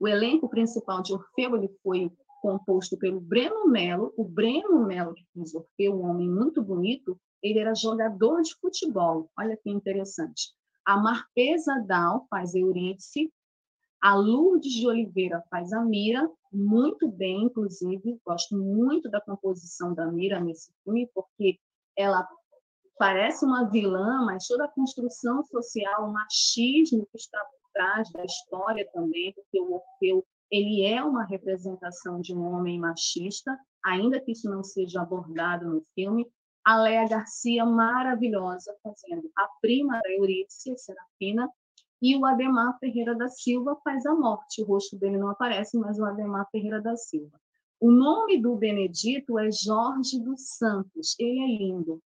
[0.00, 4.12] O elenco principal de Orfeu ele foi composto pelo Breno Melo.
[4.16, 9.30] O Breno Melo, que fez Orfeu, um homem muito bonito, ele era jogador de futebol.
[9.38, 10.52] Olha que interessante.
[10.84, 13.32] A Marpesa Dal faz Eurídice,
[14.00, 20.06] a Lourdes de Oliveira faz a Mira, muito bem, inclusive, gosto muito da composição da
[20.10, 21.58] Mira nesse filme, porque
[21.96, 22.28] ela
[22.98, 28.24] parece uma vilã, mas toda a construção social, o machismo que está por trás da
[28.24, 34.32] história também, porque o Orfeu ele é uma representação de um homem machista, ainda que
[34.32, 36.30] isso não seja abordado no filme,
[36.64, 41.48] a Léa Garcia, maravilhosa, fazendo a prima da Eurídice, Serafina,
[42.00, 44.62] e o Ademar Ferreira da Silva faz a morte.
[44.62, 47.40] O rosto dele não aparece, mas o Ademar Ferreira da Silva.
[47.80, 52.00] O nome do Benedito é Jorge dos Santos, ele é lindo.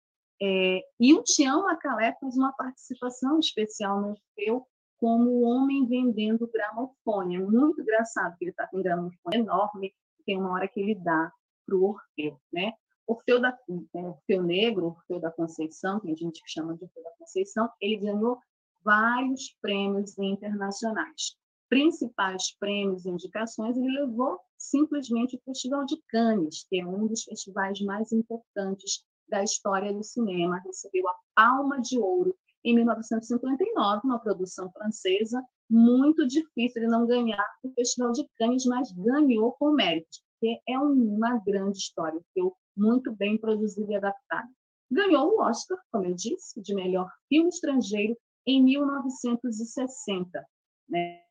[0.41, 6.49] É, e o Tião Macalé faz uma participação especial no Orfeu como o homem vendendo
[6.51, 7.35] gramofone.
[7.35, 9.93] É muito engraçado, que ele está com um gramofone enorme,
[10.25, 11.31] tem uma hora que ele dá
[11.65, 12.39] para o Orfeu.
[12.51, 12.73] Né?
[13.07, 13.57] Orfeu, da,
[13.93, 18.39] Orfeu Negro, Orfeu da Conceição, que a gente chama de Orfeu da Conceição, ele ganhou
[18.83, 21.35] vários prêmios internacionais.
[21.69, 27.23] Principais prêmios e indicações, ele levou simplesmente o Festival de Cannes, que é um dos
[27.23, 30.61] festivais mais importantes da história do cinema.
[30.65, 37.45] Recebeu a Palma de Ouro em 1959, uma produção francesa, muito difícil de não ganhar
[37.63, 42.21] o Festival de Cannes, mas ganhou com mérito, porque é uma grande história.
[42.35, 44.49] Eu muito bem produzida e adaptada.
[44.91, 50.45] Ganhou o Oscar, como eu disse, de melhor filme estrangeiro em 1960.
[50.89, 51.23] Né?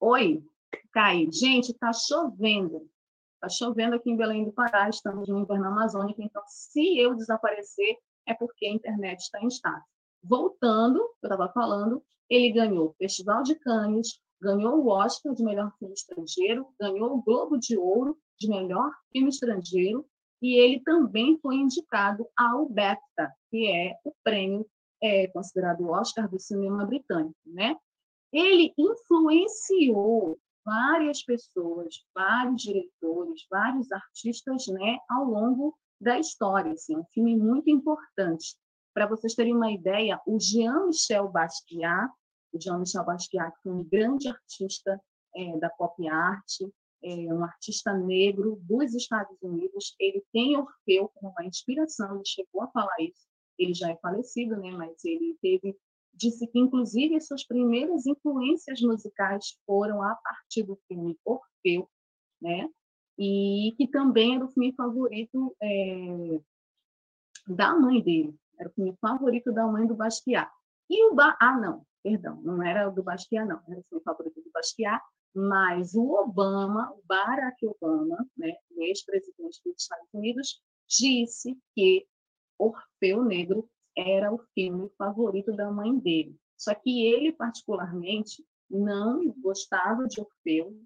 [0.00, 0.42] Oi,
[0.92, 1.28] Caí.
[1.32, 2.88] Gente, está chovendo.
[3.36, 7.96] Está chovendo aqui em Belém do Pará, estamos no inverno amazônico, então se eu desaparecer
[8.26, 9.82] é porque a internet está instável.
[10.22, 15.70] Voltando, eu estava falando, ele ganhou o Festival de Cannes, ganhou o Oscar de melhor
[15.78, 20.06] filme estrangeiro, ganhou o Globo de Ouro de melhor filme estrangeiro
[20.42, 24.66] e ele também foi indicado ao BAFTA, que é o prêmio
[25.02, 27.76] é, considerado o Oscar do cinema britânico, né?
[28.32, 36.72] ele influenciou várias pessoas, vários diretores, vários artistas, né, ao longo da história.
[36.72, 38.56] Assim, é um filme muito importante.
[38.92, 42.12] Para vocês terem uma ideia, o Jean-Michel Basquiat,
[42.52, 45.00] o Jean-Michel Basquiat, é um grande artista
[45.36, 46.60] é, da pop art,
[47.02, 52.62] é um artista negro dos Estados Unidos, ele tem Orfeu como uma inspiração, ele chegou
[52.62, 53.26] a falar isso,
[53.58, 55.76] ele já é falecido, né, mas ele teve
[56.16, 61.88] disse que inclusive as suas primeiras influências musicais foram a partir do filme Orfeu,
[62.40, 62.68] né?
[63.18, 66.40] E que também era o filme favorito é,
[67.46, 70.50] da mãe dele, era o filme favorito da mãe do Basquiat.
[70.88, 71.36] E o ba...
[71.40, 75.02] ah não, perdão, não era do Basquiat não, era o filme favorito do Basquiat,
[75.34, 82.06] mas o Obama, o Barack Obama, né, ex-presidente dos Estados Unidos, disse que
[82.58, 86.36] Orfeu Negro era o filme favorito da mãe dele.
[86.56, 90.78] Só que ele, particularmente, não gostava de Orfeu,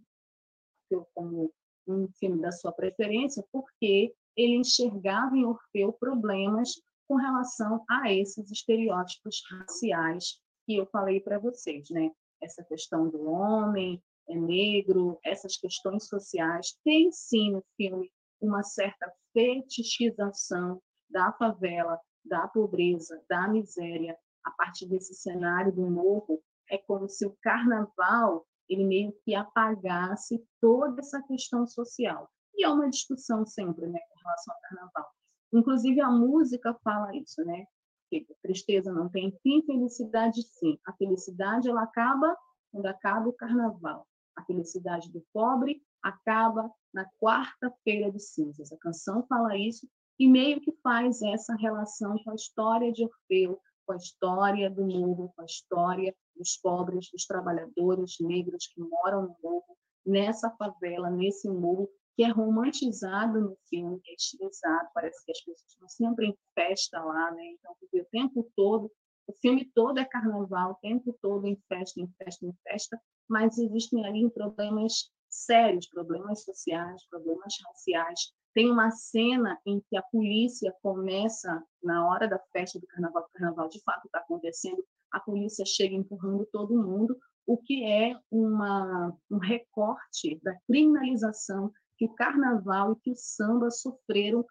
[1.15, 1.53] como
[1.87, 8.51] um filme da sua preferência, porque ele enxergava em Orfeu problemas com relação a esses
[8.51, 12.11] estereótipos raciais que eu falei para vocês, né?
[12.41, 16.79] Essa questão do homem é negro, essas questões sociais.
[16.85, 24.87] Tem sim no filme uma certa fetichização da favela, da pobreza, da miséria, a partir
[24.87, 31.21] desse cenário do morro, é como se o carnaval ele meio que apagasse toda essa
[31.23, 32.31] questão social.
[32.55, 35.11] E é uma discussão sempre, né, com relação ao carnaval.
[35.53, 37.67] Inclusive a música fala isso, né?
[38.09, 40.79] Que tristeza não tem fim, felicidade sim.
[40.87, 42.37] A felicidade ela acaba
[42.71, 44.07] quando acaba o carnaval.
[44.37, 48.73] A felicidade do pobre acaba na quarta-feira de cinzas.
[48.73, 49.89] A canção fala isso
[50.21, 54.85] e meio que faz essa relação com a história de Orfeu, com a história do
[54.85, 61.09] morro, com a história dos pobres, dos trabalhadores negros que moram no morro, nessa favela,
[61.09, 65.89] nesse morro, que é romantizado no filme, que é estilizado, parece que as pessoas estão
[65.89, 67.53] sempre em festa lá, né?
[67.53, 68.93] Então, o tempo todo,
[69.27, 73.57] o filme todo é carnaval, o tempo todo em festa, em festa, em festa, mas
[73.57, 80.75] existem ali problemas sérios, problemas sociais, problemas raciais, tem uma cena em que a polícia
[80.83, 85.65] começa, na hora da festa do carnaval, o carnaval de fato está acontecendo, a polícia
[85.65, 92.93] chega empurrando todo mundo, o que é uma, um recorte da criminalização que o carnaval
[92.93, 94.45] e que o samba sofreram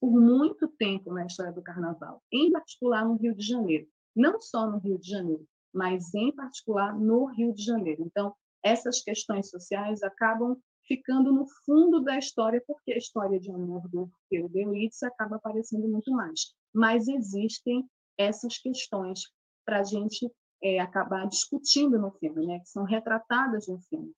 [0.00, 3.86] por muito tempo na história do carnaval, em particular no Rio de Janeiro.
[4.14, 8.02] Não só no Rio de Janeiro, mas em particular no Rio de Janeiro.
[8.04, 10.56] Então, essas questões sociais acabam
[10.86, 16.10] ficando no fundo da história, porque a história de amor do Eurídice acaba aparecendo muito
[16.10, 16.54] mais.
[16.72, 19.22] Mas existem essas questões
[19.64, 20.30] para a gente
[20.62, 22.60] é, acabar discutindo no filme, né?
[22.60, 24.12] que são retratadas no filme,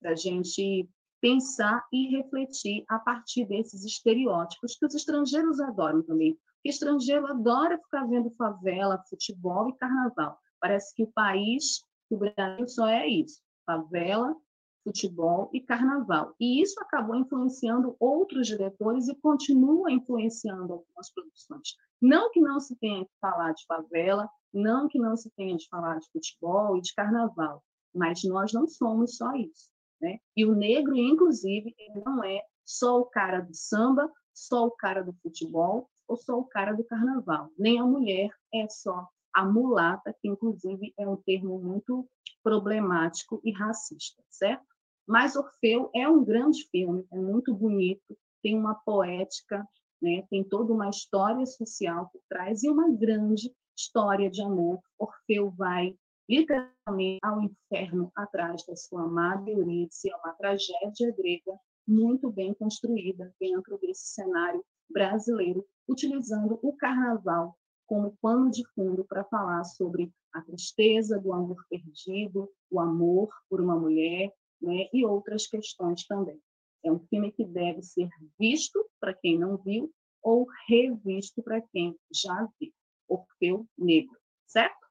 [0.00, 0.88] para a gente
[1.20, 6.32] pensar e refletir a partir desses estereótipos que os estrangeiros adoram também.
[6.32, 10.38] O estrangeiro adora ficar vendo favela, futebol e carnaval.
[10.60, 14.34] Parece que o país, o Brasil, só é isso: favela,
[14.82, 16.34] futebol e carnaval.
[16.40, 21.76] E isso acabou influenciando outros diretores e continua influenciando algumas produções.
[22.00, 25.68] Não que não se tenha que falar de favela, não que não se tenha de
[25.68, 27.62] falar de futebol e de carnaval,
[27.94, 29.70] mas nós não somos só isso.
[30.00, 30.18] Né?
[30.36, 35.02] E o negro, inclusive, ele não é só o cara do samba, só o cara
[35.02, 37.50] do futebol ou só o cara do carnaval.
[37.58, 42.08] Nem a mulher é só a mulata, que inclusive é um termo muito
[42.42, 44.66] problemático e racista, certo?
[45.10, 49.68] Mas Orfeu é um grande filme, é muito bonito, tem uma poética,
[50.00, 50.24] né?
[50.30, 54.78] tem toda uma história social por trás e uma grande história de amor.
[54.96, 55.98] Orfeu vai
[56.28, 61.58] literalmente ao inferno atrás da sua amada Eurídice, é uma tragédia grega
[61.88, 69.24] muito bem construída dentro desse cenário brasileiro, utilizando o carnaval como pano de fundo para
[69.24, 75.46] falar sobre a tristeza do amor perdido, o amor por uma mulher, né, e outras
[75.46, 76.40] questões também.
[76.84, 78.08] É um filme que deve ser
[78.38, 79.92] visto para quem não viu
[80.22, 82.72] ou revisto para quem já viu.
[83.08, 84.86] Orfeu Negro, certo?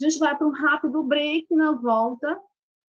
[0.00, 1.46] A gente vai para um rápido break.
[1.54, 2.40] Na volta,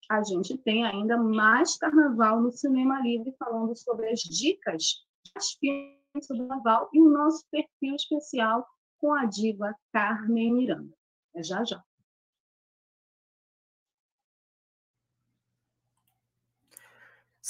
[0.09, 5.05] a gente tem ainda mais carnaval no Cinema Livre, falando sobre as dicas
[5.36, 8.65] das filmes do carnaval e o nosso perfil especial
[8.97, 10.93] com a diva Carmen Miranda.
[11.36, 11.84] É já já.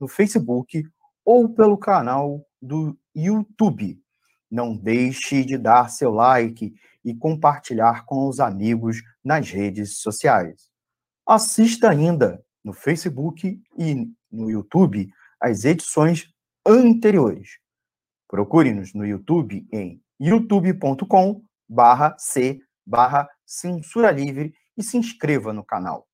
[0.00, 0.82] no Facebook
[1.24, 4.00] ou pelo canal do YouTube.
[4.50, 6.74] Não deixe de dar seu like
[7.04, 10.68] e compartilhar com os amigos nas redes sociais.
[11.26, 15.08] Assista ainda no Facebook e no YouTube
[15.40, 16.28] as edições
[16.66, 17.58] anteriores.
[18.28, 26.06] Procure-nos no YouTube em youtube.com barra c barra censura livre e se inscreva no canal.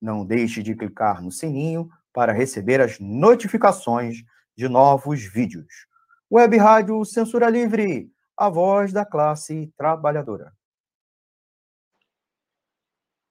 [0.00, 4.22] Não deixe de clicar no sininho para receber as notificações
[4.56, 5.86] de novos vídeos.
[6.30, 10.52] Web Rádio Censura Livre, a voz da classe trabalhadora.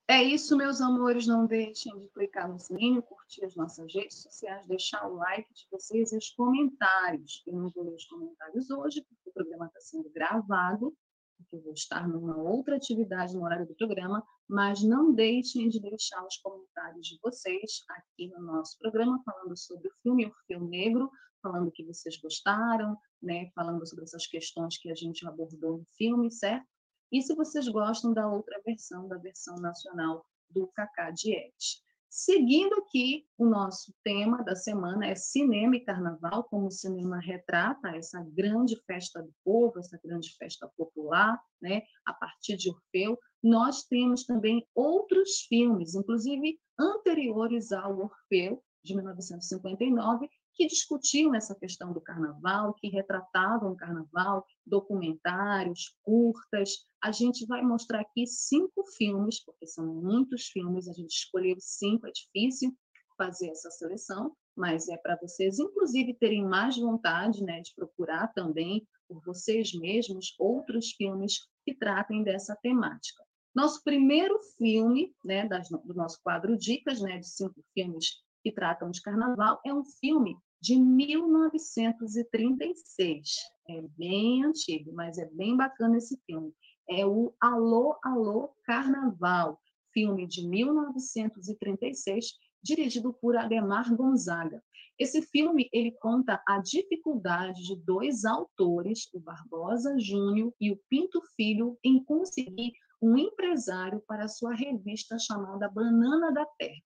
[0.08, 1.28] É isso, meus amores.
[1.28, 5.68] Não deixem de clicar no sininho, curtir as nossas redes sociais, deixar o like de
[5.72, 7.44] vocês e os comentários.
[7.46, 10.98] Eu não vou ler os comentários hoje, porque o programa está sendo gravado,
[11.40, 15.80] porque eu vou estar numa outra atividade no horário do programa, mas não deixem de
[15.80, 21.10] deixar os comentários de vocês aqui no nosso programa, falando sobre o filme Orfeu Negro,
[21.42, 26.30] falando que vocês gostaram, né, falando sobre essas questões que a gente abordou no filme,
[26.30, 26.68] certo?
[27.12, 31.82] E se vocês gostam da outra versão, da versão nacional do Cacá Diegues.
[32.10, 37.90] Seguindo aqui, o nosso tema da semana é cinema e carnaval, como o cinema retrata
[37.90, 41.84] essa grande festa do povo, essa grande festa popular, né?
[42.04, 43.16] a partir de Orfeu.
[43.44, 51.94] Nós temos também outros filmes, inclusive anteriores ao Orfeu, de 1959, que discutiam essa questão
[51.94, 56.72] do carnaval, que retratavam o carnaval, documentários, curtas.
[57.02, 62.08] A gente vai mostrar aqui cinco filmes, porque são muitos filmes, a gente escolheu cinco,
[62.08, 62.76] é difícil
[63.18, 68.86] fazer essa seleção, mas é para vocês, inclusive, terem mais vontade né, de procurar também,
[69.08, 73.24] por vocês mesmos, outros filmes que tratem dessa temática.
[73.56, 78.92] Nosso primeiro filme, né, das, do nosso quadro Dicas, né, de cinco filmes que tratam
[78.92, 83.30] de carnaval, é um filme de 1936.
[83.68, 86.54] É bem antigo, mas é bem bacana esse filme.
[86.90, 89.62] É o Alô, Alô, Carnaval,
[89.94, 92.34] filme de 1936,
[92.64, 94.64] dirigido por Ademar Gonzaga.
[94.98, 101.22] Esse filme ele conta a dificuldade de dois autores, o Barbosa Júnior e o Pinto
[101.36, 106.82] Filho, em conseguir um empresário para sua revista chamada Banana da Terra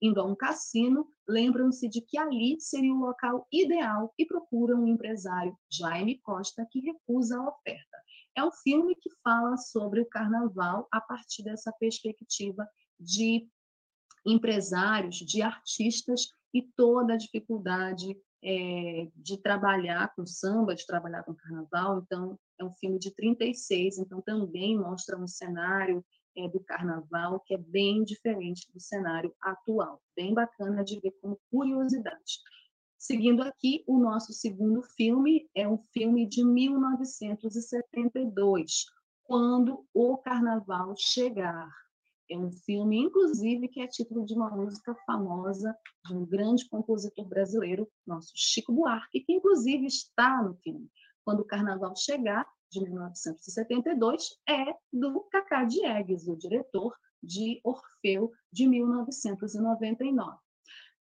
[0.00, 4.88] indo a um cassino, lembram-se de que ali seria o local ideal e procuram o
[4.88, 7.98] empresário Jaime Costa, que recusa a oferta.
[8.38, 12.64] É um filme que fala sobre o carnaval a partir dessa perspectiva
[12.96, 13.48] de
[14.24, 21.34] empresários, de artistas e toda a dificuldade é, de trabalhar com samba, de trabalhar com
[21.34, 21.98] carnaval.
[21.98, 26.04] Então, é um filme de 36, então também mostra um cenário
[26.36, 30.00] é, do carnaval, que é bem diferente do cenário atual.
[30.14, 32.38] Bem bacana de ver como curiosidade.
[32.98, 38.86] Seguindo aqui, o nosso segundo filme é um filme de 1972,
[39.22, 41.72] Quando o Carnaval Chegar.
[42.28, 47.24] É um filme, inclusive, que é título de uma música famosa de um grande compositor
[47.24, 50.90] brasileiro, nosso Chico Buarque, que inclusive está no filme.
[51.24, 58.66] Quando o Carnaval Chegar, de 1972 é do Cacá Diegues, o diretor de Orfeu, de
[58.66, 60.47] 1999.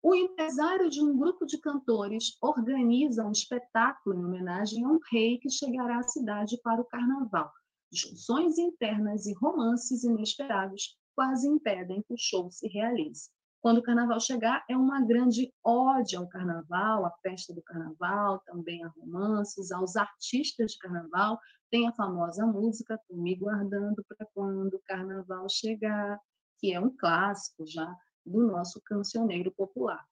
[0.05, 5.39] O empresário de um grupo de cantores organiza um espetáculo em homenagem a um rei
[5.39, 7.53] que chegará à cidade para o carnaval.
[7.89, 13.31] Discussões internas e romances inesperados quase impedem que o show se realize.
[13.61, 18.83] Quando o carnaval chegar, é uma grande ode ao carnaval, à festa do carnaval, também
[18.83, 21.39] a romances, aos artistas de carnaval.
[21.71, 26.19] Tem a famosa música Tô me guardando para quando o carnaval chegar,
[26.59, 30.07] que é um clássico já do nosso cancioneiro popular.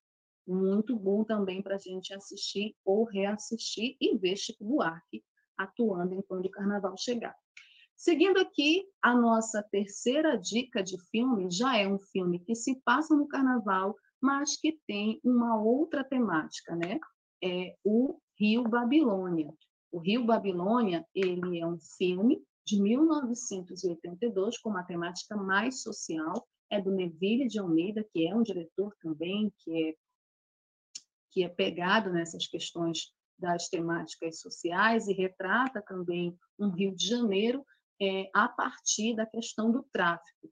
[0.46, 5.22] Muito bom também para a gente assistir ou reassistir e ver Chico Buarque
[5.56, 7.36] atuando enquanto o carnaval chegar.
[7.94, 13.14] Seguindo aqui, a nossa terceira dica de filme já é um filme que se passa
[13.14, 16.98] no carnaval, mas que tem uma outra temática, né?
[17.44, 19.52] É o Rio Babilônia.
[19.92, 26.80] O Rio Babilônia, ele é um filme de 1982 com uma temática mais social, é
[26.80, 29.94] do Neville de Almeida, que é um diretor também que é
[31.32, 37.64] que é pegado nessas questões das temáticas sociais e retrata também um Rio de Janeiro
[38.00, 40.50] é, a partir da questão do tráfico.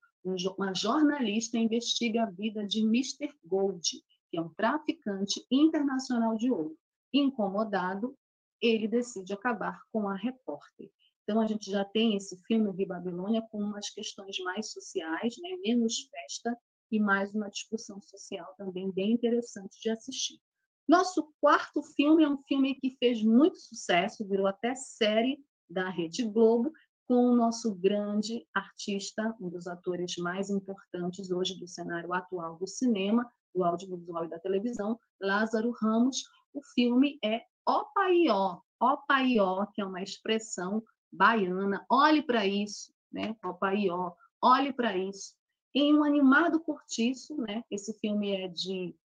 [0.56, 3.32] uma jornalista investiga a vida de Mr.
[3.44, 3.82] Gold,
[4.30, 6.76] que é um traficante internacional de ouro.
[7.12, 8.16] Incomodado,
[8.60, 10.90] ele decide acabar com a repórter.
[11.22, 15.56] Então, a gente já tem esse filme de Babilônia com umas questões mais sociais, né?
[15.62, 16.56] menos festa
[16.90, 20.40] e mais uma discussão social também bem interessante de assistir.
[20.88, 25.38] Nosso quarto filme é um filme que fez muito sucesso, virou até série
[25.68, 26.72] da Rede Globo,
[27.06, 32.66] com o nosso grande artista, um dos atores mais importantes hoje do cenário atual do
[32.66, 36.22] cinema, do audiovisual e da televisão, Lázaro Ramos.
[36.54, 41.84] O filme é Opaió, Opaió, que é uma expressão baiana.
[41.90, 43.36] Olhe para isso, né?
[43.44, 45.34] Opaió, olhe para isso.
[45.74, 47.62] Em um animado cortiço, né?
[47.70, 48.96] Esse filme é de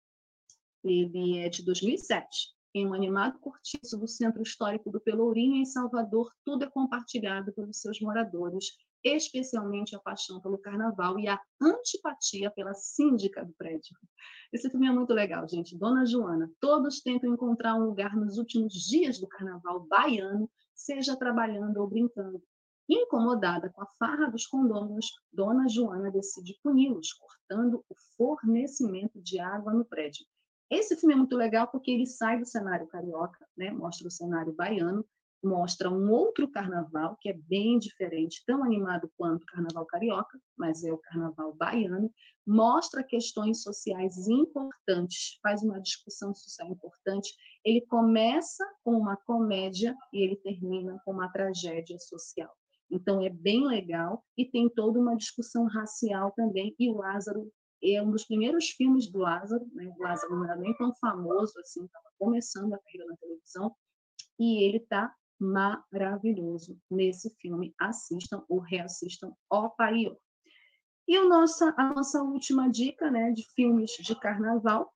[0.82, 2.54] ele é de 2007.
[2.74, 7.78] Em um animado cortiço do Centro Histórico do Pelourinho, em Salvador, tudo é compartilhado pelos
[7.78, 13.98] seus moradores, especialmente a paixão pelo carnaval e a antipatia pela síndica do prédio.
[14.52, 15.78] Esse filme é muito legal, gente.
[15.78, 21.78] Dona Joana, todos tentam encontrar um lugar nos últimos dias do carnaval baiano, seja trabalhando
[21.78, 22.42] ou brincando.
[22.88, 29.74] Incomodada com a farra dos condôminos, Dona Joana decide puni-los, cortando o fornecimento de água
[29.74, 30.26] no prédio.
[30.70, 33.72] Esse filme é muito legal porque ele sai do cenário carioca, né?
[33.72, 35.06] mostra o cenário baiano,
[35.44, 40.84] mostra um outro carnaval que é bem diferente, tão animado quanto o carnaval carioca, mas
[40.84, 42.12] é o carnaval baiano,
[42.48, 47.34] mostra questões sociais importantes, faz uma discussão social importante.
[47.64, 52.52] Ele começa com uma comédia e ele termina com uma tragédia social.
[52.90, 57.52] Então é bem legal e tem toda uma discussão racial também e o Lázaro
[57.84, 59.94] é um dos primeiros filmes do Lázaro, né?
[59.98, 63.76] o Lázaro não era nem tão famoso assim, estava começando a carreira na televisão,
[64.40, 67.74] e ele está maravilhoso nesse filme.
[67.80, 70.18] Assistam ou reassistam Ó Paiô.
[71.08, 74.94] E o nossa, a nossa última dica né, de filmes de carnaval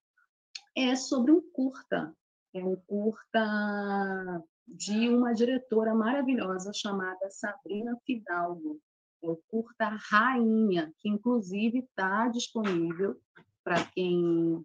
[0.76, 2.16] é sobre um curta.
[2.54, 8.80] É um curta de uma diretora maravilhosa chamada Sabrina Fidalgo
[9.24, 13.20] é o curta Rainha, que inclusive está disponível
[13.64, 14.64] para quem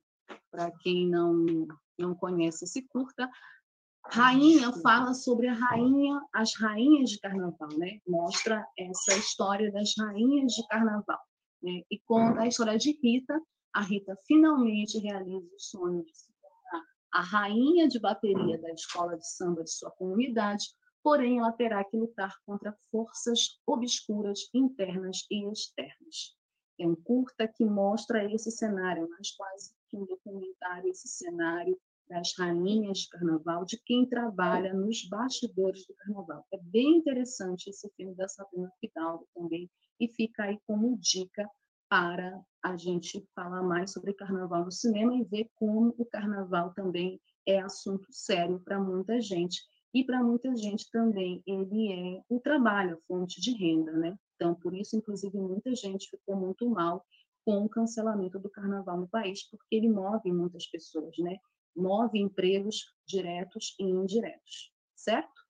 [0.51, 1.67] para quem não
[1.99, 3.31] não conhece esse curta.
[4.07, 8.01] Rainha fala sobre a rainha, as rainhas de carnaval, né?
[8.07, 11.21] Mostra essa história das rainhas de carnaval,
[11.63, 11.83] né?
[11.91, 13.41] E conta a história de Rita.
[13.73, 19.17] A Rita finalmente realiza o sonho de se tornar a rainha de bateria da escola
[19.17, 20.67] de samba de sua comunidade,
[21.03, 26.37] porém ela terá que lutar contra forças obscuras internas e externas.
[26.79, 31.79] É um curta que mostra esse cenário, mas quase que um documentário, esse cenário
[32.13, 36.45] das rainhas de carnaval, de quem trabalha nos bastidores do carnaval.
[36.53, 41.49] É bem interessante esse filme da Sabrina Fidalgo também, e fica aí como dica
[41.89, 47.19] para a gente falar mais sobre carnaval no cinema e ver como o carnaval também
[47.47, 49.63] é assunto sério para muita gente
[49.95, 54.17] e para muita gente também ele é o trabalho, a fonte de renda, né?
[54.37, 57.05] Então, por isso, inclusive, muita gente ficou muito mal
[57.45, 61.37] com o cancelamento do carnaval no país, porque ele move muitas pessoas, né?
[61.75, 65.41] Move empregos diretos e indiretos, certo?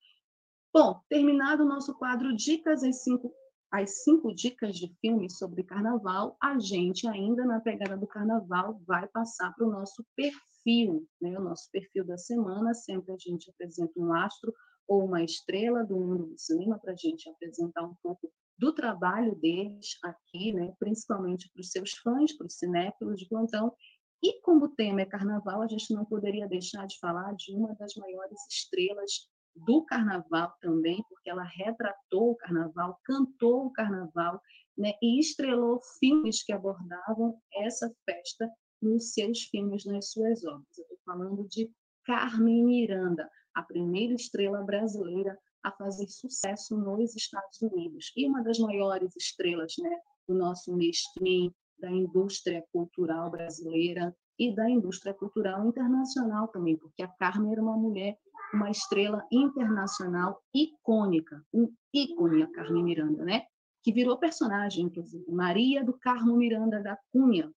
[0.72, 3.34] Bom, terminado o nosso quadro Dicas às cinco,
[3.70, 9.06] as cinco dicas de filmes sobre carnaval, a gente ainda na pegada do carnaval vai
[9.08, 13.50] passar para o nosso perfil perfil, né, o nosso perfil da semana, sempre a gente
[13.50, 14.52] apresenta um astro
[14.88, 19.34] ou uma estrela do mundo do cinema para a gente apresentar um pouco do trabalho
[19.36, 23.74] deles aqui, né, principalmente para os seus fãs, para os cinéfilos de plantão.
[24.22, 27.74] E como o tema é carnaval, a gente não poderia deixar de falar de uma
[27.74, 34.40] das maiores estrelas do carnaval também, porque ela retratou o carnaval, cantou o carnaval,
[34.78, 38.48] né, e estrelou filmes que abordavam essa festa
[38.80, 40.78] nos seus filmes, nas suas obras.
[40.78, 41.70] Eu estou falando de
[42.04, 48.58] Carmen Miranda, a primeira estrela brasileira a fazer sucesso nos Estados Unidos e uma das
[48.58, 49.96] maiores estrelas né,
[50.26, 51.52] do nosso mainstream,
[51.82, 57.76] da indústria cultural brasileira e da indústria cultural internacional também, porque a Carmen era uma
[57.76, 58.16] mulher,
[58.54, 63.42] uma estrela internacional icônica, um ícone, a Carmen Miranda, né?
[63.82, 67.52] que virou personagem, inclusive, Maria do Carmo Miranda da Cunha,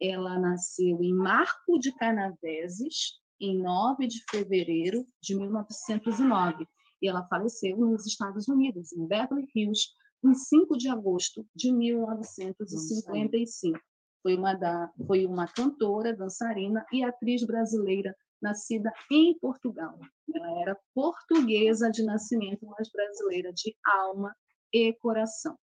[0.00, 6.66] ela nasceu em Marco de Canaveses, em 9 de fevereiro de 1909,
[7.02, 9.88] e ela faleceu nos Estados Unidos, em Beverly Hills,
[10.24, 13.78] em 5 de agosto de 1955.
[14.22, 19.98] Foi uma, da, foi uma cantora, dançarina e atriz brasileira nascida em Portugal.
[20.34, 24.34] Ela era portuguesa de nascimento, mas brasileira de alma
[24.72, 25.58] e coração.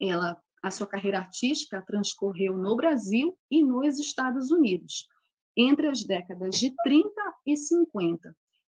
[0.00, 5.08] Ela A sua carreira artística transcorreu no Brasil e nos Estados Unidos,
[5.56, 7.10] entre as décadas de 30
[7.44, 8.32] e 50.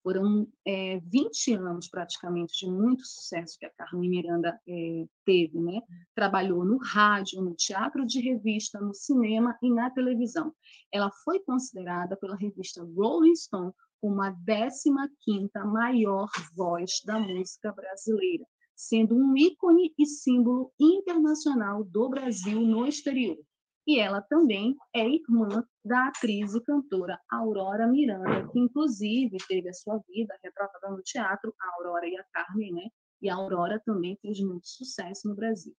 [0.03, 5.61] Foram é, 20 anos, praticamente, de muito sucesso que a Carmen Miranda é, teve.
[5.61, 5.81] Né?
[6.15, 10.53] Trabalhou no rádio, no teatro de revista, no cinema e na televisão.
[10.93, 18.45] Ela foi considerada pela revista Rolling Stone como a 15ª maior voz da música brasileira,
[18.75, 23.39] sendo um ícone e símbolo internacional do Brasil no exterior
[23.87, 29.75] e ela também é irmã da atriz e cantora Aurora Miranda, que inclusive teve a
[29.75, 32.89] sua vida retratada no teatro, a Aurora e a Carmen, né?
[33.21, 35.75] E a Aurora também fez muito sucesso no Brasil.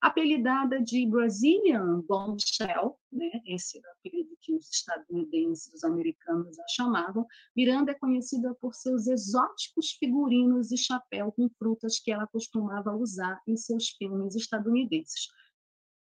[0.00, 3.30] Apelidada de Brazilian Bombshell, né?
[3.44, 8.74] esse era o apelido que os estadunidenses, os americanos a chamavam, Miranda é conhecida por
[8.74, 15.26] seus exóticos figurinos e chapéu com frutas que ela costumava usar em seus filmes estadunidenses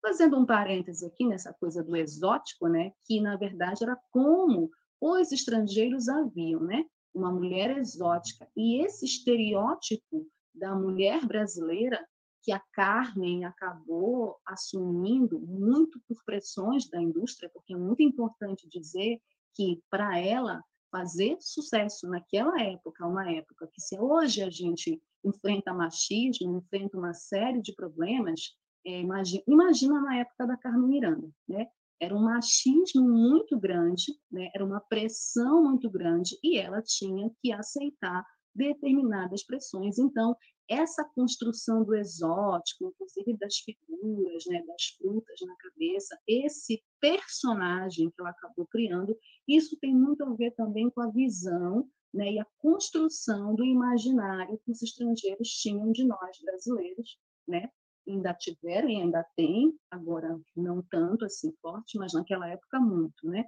[0.05, 4.69] Fazendo um parêntese aqui nessa coisa do exótico, né, que na verdade era como
[5.01, 8.47] os estrangeiros haviam, né, uma mulher exótica.
[8.55, 12.07] E esse estereótipo da mulher brasileira
[12.43, 19.19] que a Carmen acabou assumindo muito por pressões da indústria, porque é muito importante dizer
[19.55, 25.73] que para ela fazer sucesso naquela época, uma época que se hoje a gente enfrenta
[25.73, 31.67] machismo, enfrenta uma série de problemas, é, imagina, imagina na época da Carmen Miranda, né?
[31.99, 34.49] Era um machismo muito grande, né?
[34.53, 39.97] era uma pressão muito grande e ela tinha que aceitar determinadas pressões.
[39.97, 40.35] Então,
[40.69, 48.15] essa construção do exótico, inclusive das figuras, né, das frutas na cabeça, esse personagem que
[48.19, 49.17] ela acabou criando,
[49.47, 54.59] isso tem muito a ver também com a visão né, e a construção do imaginário
[54.65, 57.69] que os estrangeiros tinham de nós brasileiros, né,
[58.07, 63.45] ainda tiveram e ainda tem, agora não tanto assim forte, mas naquela época muito, né?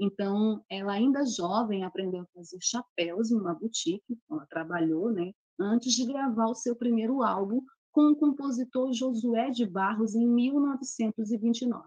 [0.00, 5.32] Então, ela ainda jovem aprendeu a fazer chapéus em uma boutique, ela trabalhou, né?
[5.58, 11.84] Antes de gravar o seu primeiro álbum com o compositor Josué de Barros em 1929.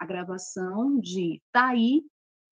[0.00, 2.02] A gravação de Taí,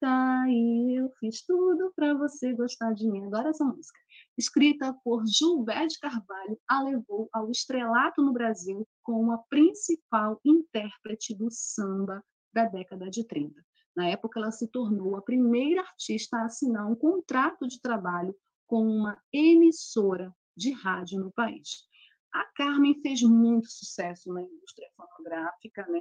[0.00, 3.24] Taí, eu fiz tudo para você gostar de mim.
[3.24, 3.98] Agora essa música
[4.38, 11.50] escrita por Gilberto Carvalho, a levou ao estrelato no Brasil como a principal intérprete do
[11.50, 13.60] samba da década de 30.
[13.96, 18.32] Na época, ela se tornou a primeira artista a assinar um contrato de trabalho
[18.68, 21.88] com uma emissora de rádio no país.
[22.32, 26.00] A Carmen fez muito sucesso na indústria fonográfica, né?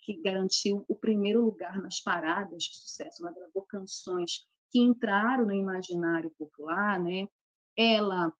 [0.00, 3.22] que garantiu o primeiro lugar nas paradas de sucesso.
[3.22, 7.28] Ela gravou canções que entraram no imaginário popular, né?
[7.76, 8.32] Ela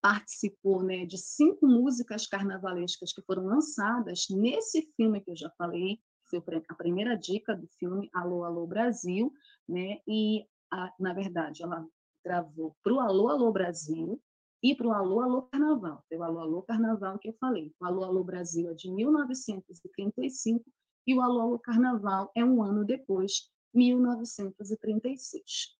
[0.00, 5.98] participou né, de cinco músicas carnavalescas que foram lançadas nesse filme que eu já falei,
[6.28, 9.32] foi a primeira dica do filme Alô, Alô Brasil,
[9.68, 10.00] né?
[10.06, 11.86] E, a, na verdade, ela
[12.24, 14.20] gravou para o Alô, Alô Brasil
[14.62, 16.04] e para o Alô, Alô Carnaval.
[16.12, 17.74] O Alô, Alô Carnaval que eu falei.
[17.80, 20.70] O Alô, Alô Brasil é de 1935
[21.06, 25.77] e o Alô, Alô Carnaval é um ano depois, 1936.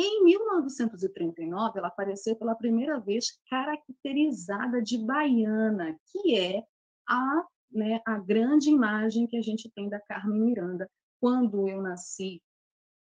[0.00, 6.62] Em 1939, ela apareceu pela primeira vez caracterizada de baiana, que é
[7.08, 10.88] a, né, a grande imagem que a gente tem da Carmen Miranda.
[11.20, 12.40] Quando eu nasci,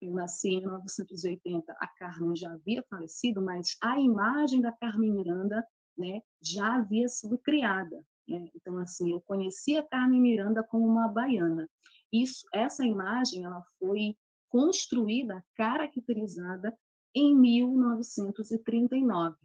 [0.02, 5.66] eu nasci em 1980, a Carmen já havia falecido, mas a imagem da Carmen Miranda
[5.98, 8.04] né, já havia sido criada.
[8.28, 8.50] Né?
[8.54, 11.70] Então, assim, eu conheci a Carmen Miranda como uma baiana.
[12.12, 14.14] Isso, essa imagem, ela foi
[14.52, 16.78] construída, caracterizada
[17.16, 19.36] em 1939.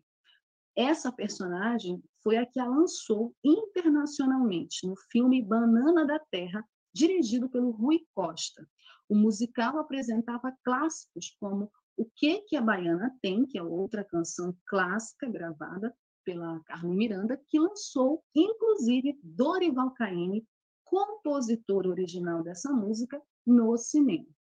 [0.76, 7.70] Essa personagem foi a que a lançou internacionalmente no filme Banana da Terra, dirigido pelo
[7.70, 8.68] Rui Costa.
[9.08, 14.54] O musical apresentava clássicos como O que que a Baiana tem, que é outra canção
[14.66, 20.46] clássica gravada pela Carmen Miranda, que lançou inclusive Dorival Caymmi,
[20.84, 24.35] compositor original dessa música, no cinema.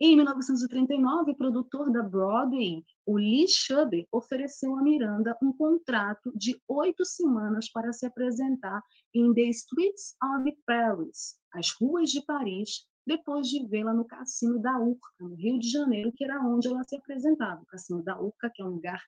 [0.00, 6.56] Em 1939, o produtor da Broadway, o Lee Schubert, ofereceu a Miranda um contrato de
[6.68, 8.80] oito semanas para se apresentar
[9.12, 14.78] em The Streets of Paris, as ruas de Paris, depois de vê-la no Cassino da
[14.78, 17.62] Urca, no Rio de Janeiro, que era onde ela se apresentava.
[17.62, 19.02] O Cassino da Urca, que é um lugar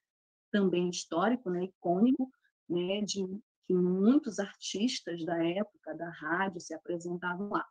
[0.51, 2.29] também histórico, né, icônico,
[2.69, 3.25] né, de
[3.65, 7.65] que muitos artistas da época da rádio se apresentavam lá.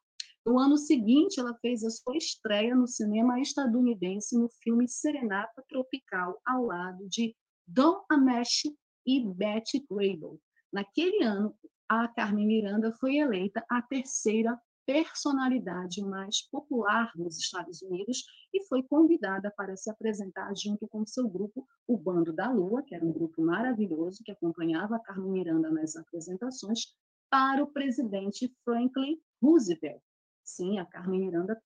[0.46, 6.42] No ano seguinte, ela fez a sua estreia no cinema estadunidense no filme Serenata Tropical,
[6.46, 7.36] ao lado de
[7.68, 8.74] Don Ameche
[9.06, 10.40] e Betty Grable.
[10.72, 11.56] Naquele ano,
[11.88, 18.82] a Carmen Miranda foi eleita a terceira personalidade mais popular nos Estados Unidos e foi
[18.82, 23.12] convidada para se apresentar junto com seu grupo, o Bando da Lua, que era um
[23.12, 26.80] grupo maravilhoso que acompanhava a Carmen Miranda nas apresentações,
[27.30, 30.02] para o presidente Franklin Roosevelt.
[30.56, 31.62] Sim, a Carmen Miranda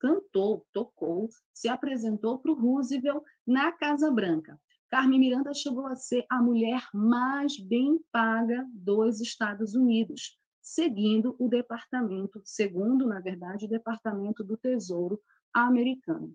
[0.00, 4.60] cantou, tocou, se apresentou para o Roosevelt na Casa Branca.
[4.90, 10.38] Carmen Miranda chegou a ser a mulher mais bem paga dos Estados Unidos
[10.68, 15.18] seguindo o departamento, segundo, na verdade, o departamento do Tesouro
[15.52, 16.34] americano.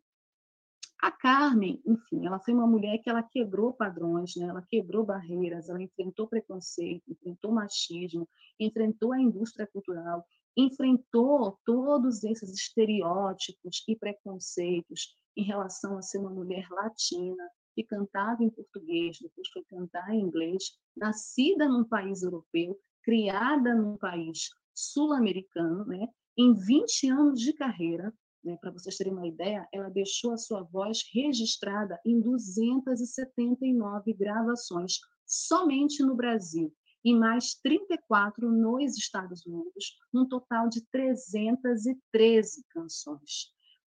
[0.99, 4.47] A Carmen, enfim, ela foi uma mulher que ela quebrou padrões, né?
[4.47, 8.27] ela quebrou barreiras, ela enfrentou preconceito, enfrentou machismo,
[8.59, 10.25] enfrentou a indústria cultural,
[10.55, 18.43] enfrentou todos esses estereótipos e preconceitos em relação a ser uma mulher latina, que cantava
[18.43, 25.85] em português, depois foi cantar em inglês, nascida num país europeu, criada num país sul-americano,
[25.85, 26.07] né?
[26.37, 30.63] em 20 anos de carreira, né, para vocês terem uma ideia, ela deixou a sua
[30.63, 36.73] voz registrada em 279 gravações somente no Brasil
[37.03, 43.53] e mais 34 nos Estados Unidos, num total de 313 canções.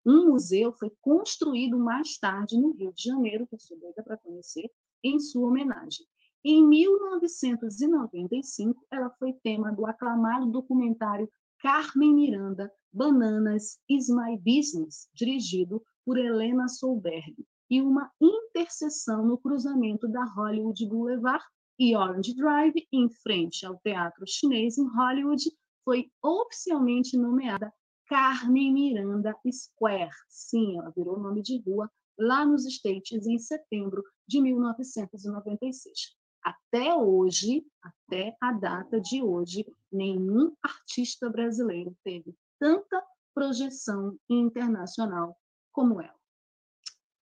[0.05, 4.17] Um museu foi construído mais tarde no Rio de Janeiro, que eu sou doida para
[4.17, 4.69] conhecer,
[5.03, 6.05] em sua homenagem.
[6.43, 15.81] Em 1995, ela foi tema do aclamado documentário Carmen Miranda, Bananas is My Business, dirigido
[16.05, 17.33] por Helena Solberg,
[17.69, 21.43] e uma interseção no cruzamento da Hollywood Boulevard
[21.77, 25.43] e Orange Drive, em frente ao Teatro Chinês em Hollywood,
[25.83, 27.73] foi oficialmente nomeada
[28.07, 30.11] Carmen Miranda Square.
[30.29, 36.15] Sim, ela virou nome de rua lá nos States em setembro de 1996.
[36.43, 43.03] Até hoje, até a data de hoje, nenhum artista brasileiro teve tanta
[43.33, 45.35] projeção internacional
[45.71, 46.15] como ela.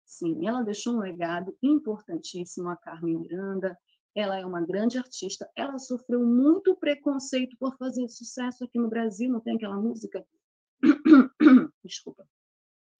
[0.06, 3.78] Sim, ela deixou um legado importantíssimo a Carmen Miranda.
[4.18, 5.48] Ela é uma grande artista.
[5.56, 9.30] Ela sofreu muito preconceito por fazer sucesso aqui no Brasil.
[9.30, 10.26] Não tem aquela música?
[11.86, 12.28] Desculpa.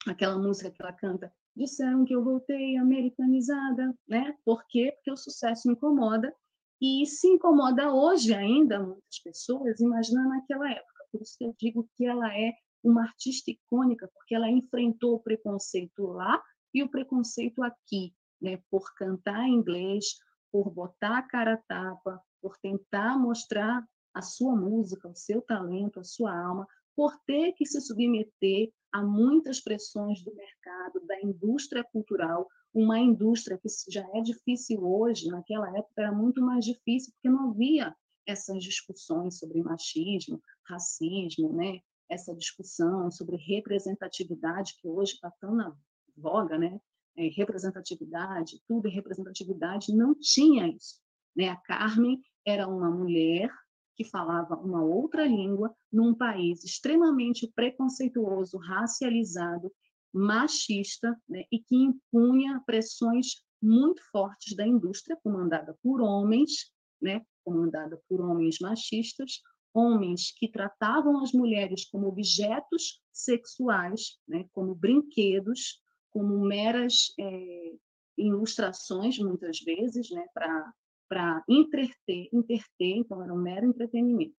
[0.08, 4.38] Aquela música que ela canta disseram que eu voltei americanizada, né?
[4.46, 4.92] Por quê?
[4.96, 6.32] Porque o sucesso incomoda
[6.80, 11.04] e se incomoda hoje ainda muitas pessoas, imagina naquela época.
[11.12, 12.54] Por isso que eu digo que ela é
[12.84, 16.40] uma artista icônica, porque ela enfrentou o preconceito lá
[16.72, 18.62] e o preconceito aqui, né?
[18.70, 20.06] Por cantar inglês,
[20.52, 26.00] por botar a cara a tapa, por tentar mostrar a sua música, o seu talento,
[26.00, 31.84] a sua alma, por ter que se submeter há muitas pressões do mercado, da indústria
[31.84, 37.30] cultural, uma indústria que já é difícil hoje, naquela época era muito mais difícil, porque
[37.30, 37.96] não havia
[38.26, 41.80] essas discussões sobre machismo, racismo, né?
[42.10, 45.76] essa discussão sobre representatividade, que hoje está tão na
[46.16, 46.80] voga, né?
[47.18, 51.00] É, representatividade, tudo em representatividade, não tinha isso.
[51.36, 51.50] Né?
[51.50, 53.52] A Carmen era uma mulher
[53.96, 59.72] que falava uma outra língua num país extremamente preconceituoso, racializado,
[60.14, 68.00] machista, né, e que impunha pressões muito fortes da indústria, comandada por homens, né, comandada
[68.08, 69.42] por homens machistas,
[69.74, 75.82] homens que tratavam as mulheres como objetos sexuais, né, como brinquedos,
[76.18, 77.74] como meras é,
[78.18, 84.36] ilustrações, muitas vezes, né, para entreter, interter, então era um mero entretenimento.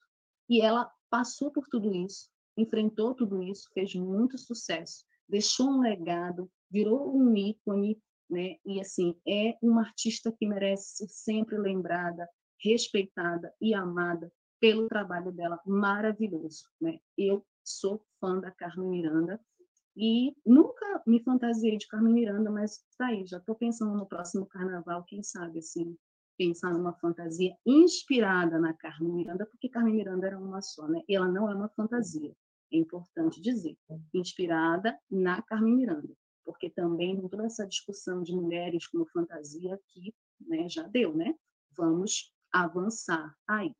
[0.49, 6.51] E ela passou por tudo isso, enfrentou tudo isso, fez muito sucesso, deixou um legado,
[6.69, 7.97] virou um ícone,
[8.29, 8.57] né?
[8.67, 12.29] E assim, é uma artista que merece ser sempre lembrada,
[12.61, 16.99] respeitada e amada pelo trabalho dela maravilhoso, né?
[17.17, 19.41] Eu sou fã da Carmen Miranda
[19.99, 24.47] e nunca me fantasiei de Carmen Miranda, mas tá aí, já estou pensando no próximo
[24.47, 25.99] carnaval, quem sabe assim,
[26.37, 31.03] pensar numa fantasia inspirada na Carmen Miranda, porque Carmen Miranda era uma só, né?
[31.09, 32.33] E ela não é uma fantasia,
[32.73, 33.77] é importante dizer,
[34.15, 40.15] inspirada na Carmen Miranda, porque também toda essa discussão de mulheres como fantasia que
[40.47, 41.35] né, já deu, né?
[41.77, 43.75] Vamos avançar aí.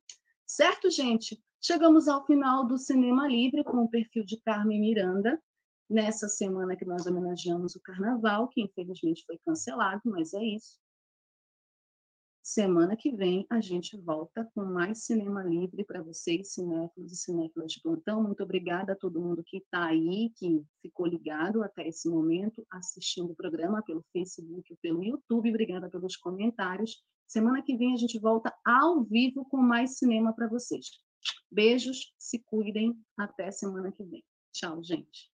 [0.45, 1.41] Certo, gente?
[1.61, 5.41] Chegamos ao final do Cinema Livre com o perfil de Carmen Miranda,
[5.89, 10.79] nessa semana que nós homenageamos o Carnaval, que infelizmente foi cancelado, mas é isso.
[12.43, 17.73] Semana que vem a gente volta com mais Cinema Livre para vocês, cinéfilos e cinéfilas
[17.73, 18.23] de plantão.
[18.23, 23.33] Muito obrigada a todo mundo que está aí, que ficou ligado até esse momento, assistindo
[23.33, 25.51] o programa pelo Facebook pelo YouTube.
[25.51, 27.05] Obrigada pelos comentários.
[27.27, 30.87] Semana que vem a gente volta ao vivo com mais cinema para vocês.
[31.53, 34.25] Beijos, se cuidem, até semana que vem.
[34.55, 35.38] Tchau, gente.